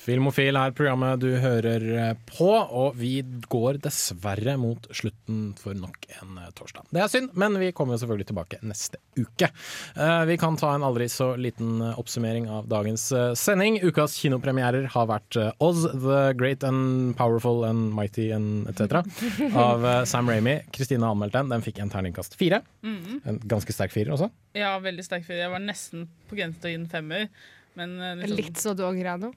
[0.10, 3.20] Filmofil er programmet du hører eh, på, og vi
[3.52, 6.88] går dessverre mot slutten for nok en eh, torsdag.
[6.96, 9.50] Det er synd, men vi kommer jo selvfølgelig tilbake neste uke.
[9.94, 13.04] Eh, Vi kan ta en aldri så liten oppsummering av dagens
[13.38, 13.78] sending.
[13.86, 19.04] Ukas kinopremierer har vært Oz, The Great and Powerful and Mighty and etc.
[19.68, 20.60] av Sam Ramy.
[20.74, 21.52] Kristine har anmeldt den.
[21.54, 22.64] Den fikk en terningkast fire.
[22.82, 23.22] Mhm.
[23.30, 24.32] En ganske sterk firer også.
[24.58, 25.44] ja, veldig sterk firer.
[25.46, 27.30] Jeg var nesten på grensen til å gi den femmer.
[27.78, 27.94] Men
[28.24, 29.30] liksom, Litt så dog-grado.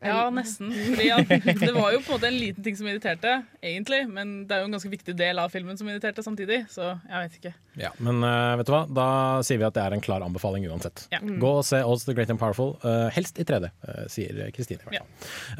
[0.00, 0.70] Ja, nesten.
[0.72, 1.30] Fordi at
[1.60, 3.32] det var jo på en måte en liten ting som irriterte,
[3.62, 4.04] egentlig.
[4.10, 7.24] Men det er jo en ganske viktig del av filmen som irriterte samtidig, så jeg
[7.24, 7.54] vet ikke.
[7.80, 8.82] Ja, Men uh, vet du hva?
[8.90, 9.08] da
[9.46, 11.06] sier vi at det er en klar anbefaling uansett.
[11.12, 11.20] Ja.
[11.22, 11.38] Mm.
[11.42, 14.82] Gå og se Odds the Great and Powerful, uh, helst i 3D, uh, sier Kristine.
[14.94, 15.02] Ja.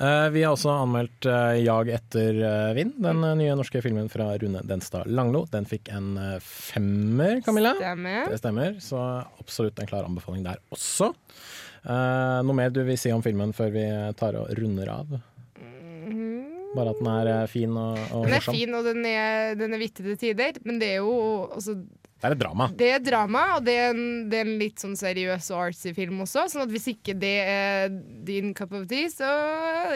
[0.00, 4.08] Eh, vi har også anmeldt eh, Jag etter eh, vind, den eh, nye norske filmen
[4.12, 5.44] fra Rune Denstad Langlo.
[5.52, 7.74] Den fikk en eh, femmer, Camilla.
[7.78, 8.30] Stemmer.
[8.30, 9.02] Det stemmer, så
[9.42, 11.12] absolutt en klar anbefaling der også.
[11.84, 13.84] Eh, noe mer du vil si om filmen før vi
[14.20, 15.14] tar og runder av?
[16.70, 18.54] Bare at den er eh, fin og, og Den er morsom?
[18.54, 21.14] fin, og den er, den er vittig til tider, men det er jo
[21.50, 21.74] altså,
[22.20, 22.68] Det er et drama.
[22.78, 25.94] Det er drama, og det er, en, det er en litt sånn seriøs og artsy
[25.96, 26.44] film også.
[26.52, 27.88] Sånn at hvis ikke det er
[28.28, 29.30] din cup of tea, så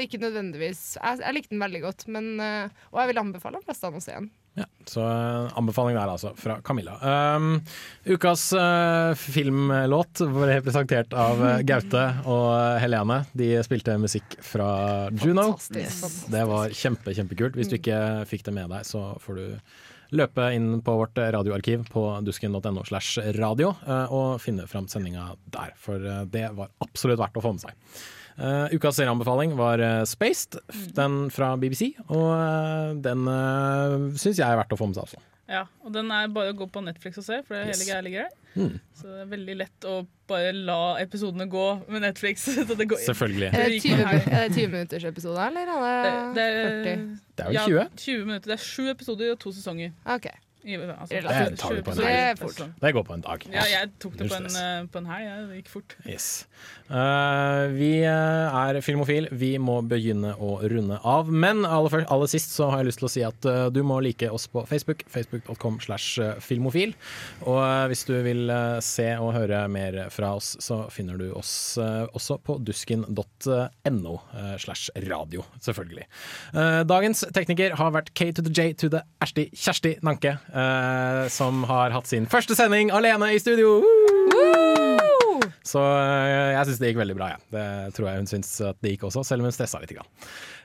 [0.03, 3.69] ikke nødvendigvis Jeg, jeg likte den veldig godt, men, eh, og jeg vil anbefale de
[3.69, 4.33] fleste å se den.
[4.55, 6.95] Ja, så eh, anbefaling der altså, fra Camilla.
[7.03, 7.57] Um,
[8.07, 12.53] ukas uh, filmlåt ble presentert av eh, Gaute og
[12.83, 13.25] Helene.
[13.35, 14.69] De spilte musikk fra
[15.11, 15.49] Juno.
[15.57, 16.29] Fantastisk.
[16.31, 17.59] Det var kjempe, kjempekult.
[17.59, 17.99] Hvis du ikke
[18.31, 19.47] fikk det med deg, så får du
[20.15, 23.73] løpe inn på vårt radioarkiv på dusken.no slash radio
[24.15, 25.99] og finne fram sendinga der, for
[26.31, 27.97] det var absolutt verdt å få med seg.
[28.35, 30.59] Eh, ukas serieanbefaling var eh, Spaced,
[30.97, 35.05] den fra BBC, og uh, den uh, syns jeg er verdt å få med seg
[35.07, 35.23] Altså.
[35.45, 37.83] Ja, og den er bare å gå på Netflix og se, for det Yes.
[37.83, 38.39] hele greia ligger der.
[38.55, 38.79] Mm.
[38.97, 39.97] Så det er veldig lett å
[40.31, 42.47] bare la episodene gå med Netflix.
[42.69, 43.51] så det går, Selvfølgelig.
[43.53, 44.23] Er det 20, her.
[44.25, 47.05] er det 20 minutters episode, eller er det, Det er, 40?
[47.37, 47.85] Det er vel ja, 20?
[48.07, 48.55] 20 minutter.
[48.55, 49.93] Det er sju episoder og to sesonger.
[50.17, 50.31] OK.
[50.65, 52.39] I, altså, Det tar vi på en helg.
[52.41, 52.71] sesong.
[52.81, 53.43] Det går på en dag.
[53.53, 55.49] Ja, jeg tok det på en, eh, på en helg.
[55.51, 55.97] Det gikk fort.
[56.09, 56.29] Yes.
[56.89, 59.29] Uh, vi eh, er Filmofil.
[59.33, 61.29] Vi må begynne å runde av.
[61.29, 63.83] Men aller, først, aller sist så har jeg lyst til å si at uh, du
[63.85, 65.05] må like oss på Facebook.
[65.13, 66.95] Facebook.com slash filmofil.
[67.45, 68.53] Og uh, hvis du vil
[68.85, 74.15] se og høre mer fra oss, så finner du oss også på dusken.no
[74.61, 76.07] slash radio, selvfølgelig.
[76.89, 81.65] Dagens tekniker har vært K to the J to the Ashti Kjersti Nanke, eh, som
[81.69, 83.81] har hatt sin første sending alene i studio.
[85.65, 87.31] Så øh, jeg syns det gikk veldig bra.
[87.35, 87.39] Ja.
[87.55, 89.95] Det tror jeg hun syns at det gikk også, selv om hun stressa litt.
[89.97, 90.09] Grann.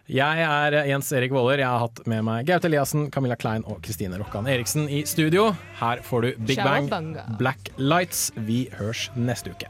[0.10, 1.62] Jeg er Jens Erik Våler.
[1.62, 5.52] Jeg har hatt med meg Gaute Eliassen, Camilla Klein og Kristine Rokkan Eriksen i studio.
[5.78, 6.90] Her får du Big Bang,
[7.38, 8.32] Black Lights.
[8.50, 9.70] Vi hørs neste uke.